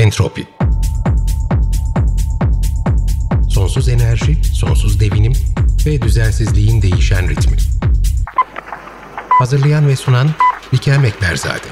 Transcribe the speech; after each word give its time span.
Entropi 0.00 0.46
Sonsuz 3.48 3.88
enerji, 3.88 4.44
sonsuz 4.44 5.00
devinim 5.00 5.32
ve 5.86 6.02
düzensizliğin 6.02 6.82
değişen 6.82 7.28
ritmi. 7.28 7.56
Hazırlayan 9.28 9.88
ve 9.88 9.96
sunan 9.96 10.30
Bikem 10.72 11.04
Ekberzade. 11.04 11.66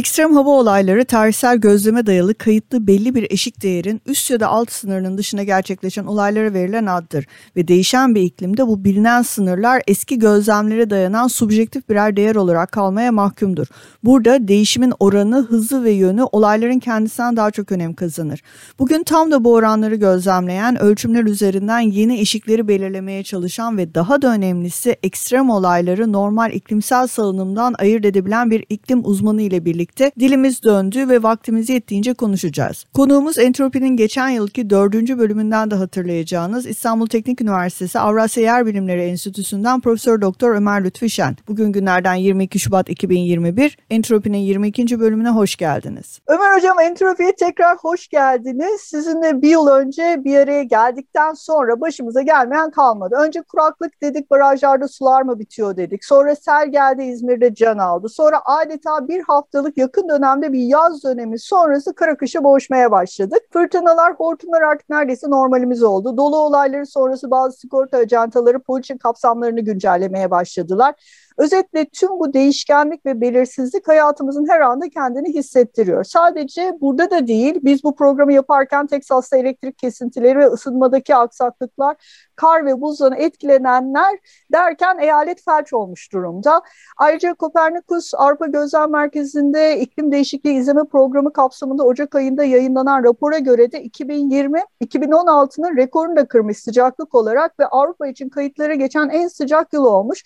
Ekstrem 0.00 0.32
hava 0.34 0.50
olayları 0.50 1.04
tarihsel 1.04 1.56
gözleme 1.56 2.06
dayalı 2.06 2.34
kayıtlı 2.34 2.86
belli 2.86 3.14
bir 3.14 3.26
eşik 3.30 3.62
değerin 3.62 4.02
üst 4.06 4.30
ya 4.30 4.40
da 4.40 4.48
alt 4.48 4.72
sınırının 4.72 5.18
dışına 5.18 5.42
gerçekleşen 5.42 6.04
olaylara 6.04 6.54
verilen 6.54 6.86
addır 6.86 7.26
ve 7.56 7.68
değişen 7.68 8.14
bir 8.14 8.22
iklimde 8.22 8.66
bu 8.66 8.84
bilinen 8.84 9.22
sınırlar 9.22 9.82
eski 9.86 10.18
gözlemlere 10.18 10.90
dayanan 10.90 11.28
subjektif 11.28 11.88
birer 11.88 12.16
değer 12.16 12.34
olarak 12.34 12.72
kalmaya 12.72 13.12
mahkumdur. 13.12 13.66
Burada 14.04 14.48
değişimin 14.48 14.92
oranı, 15.00 15.46
hızı 15.46 15.84
ve 15.84 15.90
yönü 15.90 16.22
olayların 16.22 16.78
kendisinden 16.78 17.36
daha 17.36 17.50
çok 17.50 17.72
önem 17.72 17.94
kazanır. 17.94 18.42
Bugün 18.78 19.02
tam 19.02 19.32
da 19.32 19.44
bu 19.44 19.54
oranları 19.54 19.94
gözlemleyen, 19.94 20.82
ölçümler 20.82 21.24
üzerinden 21.24 21.80
yeni 21.80 22.20
eşikleri 22.20 22.68
belirlemeye 22.68 23.22
çalışan 23.22 23.78
ve 23.78 23.94
daha 23.94 24.22
da 24.22 24.32
önemlisi 24.32 24.96
ekstrem 25.02 25.50
olayları 25.50 26.12
normal 26.12 26.52
iklimsel 26.52 27.06
salınımdan 27.06 27.74
ayırt 27.78 28.04
edebilen 28.04 28.50
bir 28.50 28.64
iklim 28.68 29.00
uzmanı 29.04 29.42
ile 29.42 29.64
birlikte 29.64 29.89
birlikte 29.90 30.20
dilimiz 30.20 30.62
döndü 30.62 31.08
ve 31.08 31.22
vaktimiz 31.22 31.68
yettiğince 31.68 32.14
konuşacağız. 32.14 32.84
Konuğumuz 32.94 33.38
Entropi'nin 33.38 33.96
geçen 33.96 34.28
yılki 34.28 34.70
dördüncü 34.70 35.18
bölümünden 35.18 35.70
de 35.70 35.74
hatırlayacağınız 35.74 36.66
İstanbul 36.66 37.06
Teknik 37.06 37.40
Üniversitesi 37.40 37.98
Avrasya 37.98 38.42
Yer 38.42 38.66
Bilimleri 38.66 39.02
Enstitüsü'nden 39.02 39.80
Profesör 39.80 40.20
Doktor 40.20 40.54
Ömer 40.54 40.84
Lütfi 40.84 41.10
Şen. 41.10 41.36
Bugün 41.48 41.72
günlerden 41.72 42.14
22 42.14 42.58
Şubat 42.58 42.90
2021. 42.90 43.78
Entropi'nin 43.90 44.38
22. 44.38 45.00
bölümüne 45.00 45.28
hoş 45.28 45.56
geldiniz. 45.56 46.20
Ömer 46.26 46.56
Hocam 46.56 46.80
Entropi'ye 46.80 47.34
tekrar 47.34 47.76
hoş 47.76 48.08
geldiniz. 48.08 48.80
Sizinle 48.80 49.42
bir 49.42 49.48
yıl 49.48 49.66
önce 49.66 50.20
bir 50.24 50.36
araya 50.36 50.62
geldikten 50.62 51.34
sonra 51.34 51.80
başımıza 51.80 52.22
gelmeyen 52.22 52.70
kalmadı. 52.70 53.14
Önce 53.26 53.42
kuraklık 53.42 54.02
dedik, 54.02 54.30
barajlarda 54.30 54.88
sular 54.88 55.22
mı 55.22 55.38
bitiyor 55.38 55.76
dedik. 55.76 56.04
Sonra 56.04 56.36
sel 56.36 56.72
geldi 56.72 57.02
İzmir'de 57.02 57.54
can 57.54 57.78
aldı. 57.78 58.08
Sonra 58.08 58.40
adeta 58.44 59.08
bir 59.08 59.22
haftalık 59.26 59.69
haftalık 59.70 59.78
yakın 59.78 60.08
dönemde 60.08 60.52
bir 60.52 60.60
yaz 60.60 61.04
dönemi 61.04 61.38
sonrası 61.38 61.94
kara 61.94 62.16
kışa 62.16 62.44
boğuşmaya 62.44 62.90
başladık. 62.90 63.42
Fırtınalar, 63.52 64.14
hortumlar 64.14 64.62
artık 64.62 64.90
neredeyse 64.90 65.30
normalimiz 65.30 65.82
oldu. 65.82 66.16
Dolu 66.16 66.36
olayları 66.36 66.86
sonrası 66.86 67.30
bazı 67.30 67.58
sigorta 67.58 67.98
ajantaları 67.98 68.58
poliçe 68.60 68.98
kapsamlarını 68.98 69.60
güncellemeye 69.60 70.30
başladılar. 70.30 70.94
Özetle 71.38 71.86
tüm 71.92 72.10
bu 72.10 72.32
değişkenlik 72.32 73.06
ve 73.06 73.20
belirsizlik 73.20 73.88
hayatımızın 73.88 74.48
her 74.48 74.60
anda 74.60 74.88
kendini 74.88 75.34
hissettiriyor. 75.34 76.04
Sadece 76.04 76.72
burada 76.80 77.10
da 77.10 77.26
değil, 77.26 77.60
biz 77.62 77.84
bu 77.84 77.96
programı 77.96 78.32
yaparken 78.32 78.86
Teksas'ta 78.86 79.36
elektrik 79.36 79.78
kesintileri 79.78 80.38
ve 80.38 80.46
ısınmadaki 80.46 81.14
aksaklıklar, 81.14 81.96
kar 82.36 82.66
ve 82.66 82.80
buzdan 82.80 83.12
etkilenenler 83.16 84.18
derken 84.52 84.98
eyalet 84.98 85.44
felç 85.44 85.72
olmuş 85.72 86.12
durumda. 86.12 86.62
Ayrıca 86.96 87.34
Kopernikus 87.34 88.14
Avrupa 88.14 88.46
Gözlem 88.46 88.90
Merkezi'nde 88.90 89.80
iklim 89.80 90.12
değişikliği 90.12 90.58
izleme 90.58 90.84
programı 90.84 91.32
kapsamında 91.32 91.84
Ocak 91.84 92.14
ayında 92.14 92.44
yayınlanan 92.44 93.04
rapora 93.04 93.38
göre 93.38 93.72
de 93.72 93.82
2020 93.82 94.60
2016'nın 94.84 95.76
rekorunu 95.76 96.16
da 96.16 96.28
kırmış 96.28 96.58
sıcaklık 96.58 97.14
olarak 97.14 97.60
ve 97.60 97.66
Avrupa 97.66 98.06
için 98.06 98.28
kayıtlara 98.28 98.74
geçen 98.74 99.08
en 99.08 99.28
sıcak 99.28 99.72
yıl 99.72 99.84
olmuş. 99.84 100.24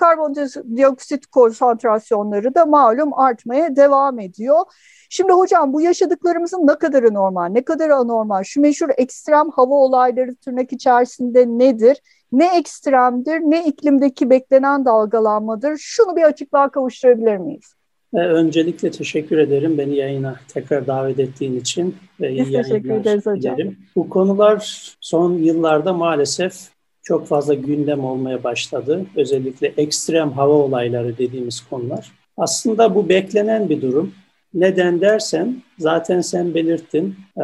Karbondioksit 0.00 1.26
konsantrasyonları 1.26 2.54
da 2.54 2.66
malum 2.66 3.18
artmaya 3.18 3.76
devam 3.76 4.20
ediyor. 4.20 4.58
Şimdi 5.10 5.32
hocam 5.32 5.72
bu 5.72 5.80
yaşadıklarımızın 5.80 6.66
ne 6.66 6.78
kadarı 6.78 7.14
normal, 7.14 7.46
ne 7.46 7.64
kadar 7.64 7.90
anormal? 7.90 8.42
Şu 8.42 8.60
meşhur 8.60 8.88
ekstrem 8.96 9.50
hava 9.50 9.74
olayları 9.74 10.36
tırnak 10.36 10.72
içerisinde 10.72 11.46
nedir? 11.46 12.00
Ne 12.32 12.58
ekstremdir, 12.58 13.40
ne 13.40 13.66
iklimdeki 13.66 14.30
beklenen 14.30 14.84
dalgalanmadır? 14.84 15.76
Şunu 15.78 16.16
bir 16.16 16.22
açıklığa 16.22 16.70
kavuşturabilir 16.70 17.36
miyiz? 17.36 17.74
Öncelikle 18.14 18.90
teşekkür 18.90 19.38
ederim 19.38 19.78
beni 19.78 19.96
yayına 19.96 20.36
tekrar 20.48 20.86
davet 20.86 21.18
ettiğin 21.18 21.60
için. 21.60 21.96
Biz 22.20 22.52
teşekkür 22.52 22.90
ederiz 22.90 23.26
hocam. 23.26 23.56
Dilerim. 23.56 23.78
Bu 23.96 24.08
konular 24.08 24.92
son 25.00 25.32
yıllarda 25.32 25.92
maalesef 25.92 26.54
çok 27.10 27.26
fazla 27.26 27.54
gündem 27.54 28.04
olmaya 28.04 28.44
başladı. 28.44 29.06
Özellikle 29.16 29.72
ekstrem 29.76 30.32
hava 30.32 30.52
olayları 30.52 31.18
dediğimiz 31.18 31.60
konular. 31.70 32.12
Aslında 32.36 32.94
bu 32.94 33.08
beklenen 33.08 33.68
bir 33.68 33.82
durum. 33.82 34.12
Neden 34.54 35.00
dersen 35.00 35.62
zaten 35.78 36.20
sen 36.20 36.54
belirttin. 36.54 37.16
Ee, 37.38 37.42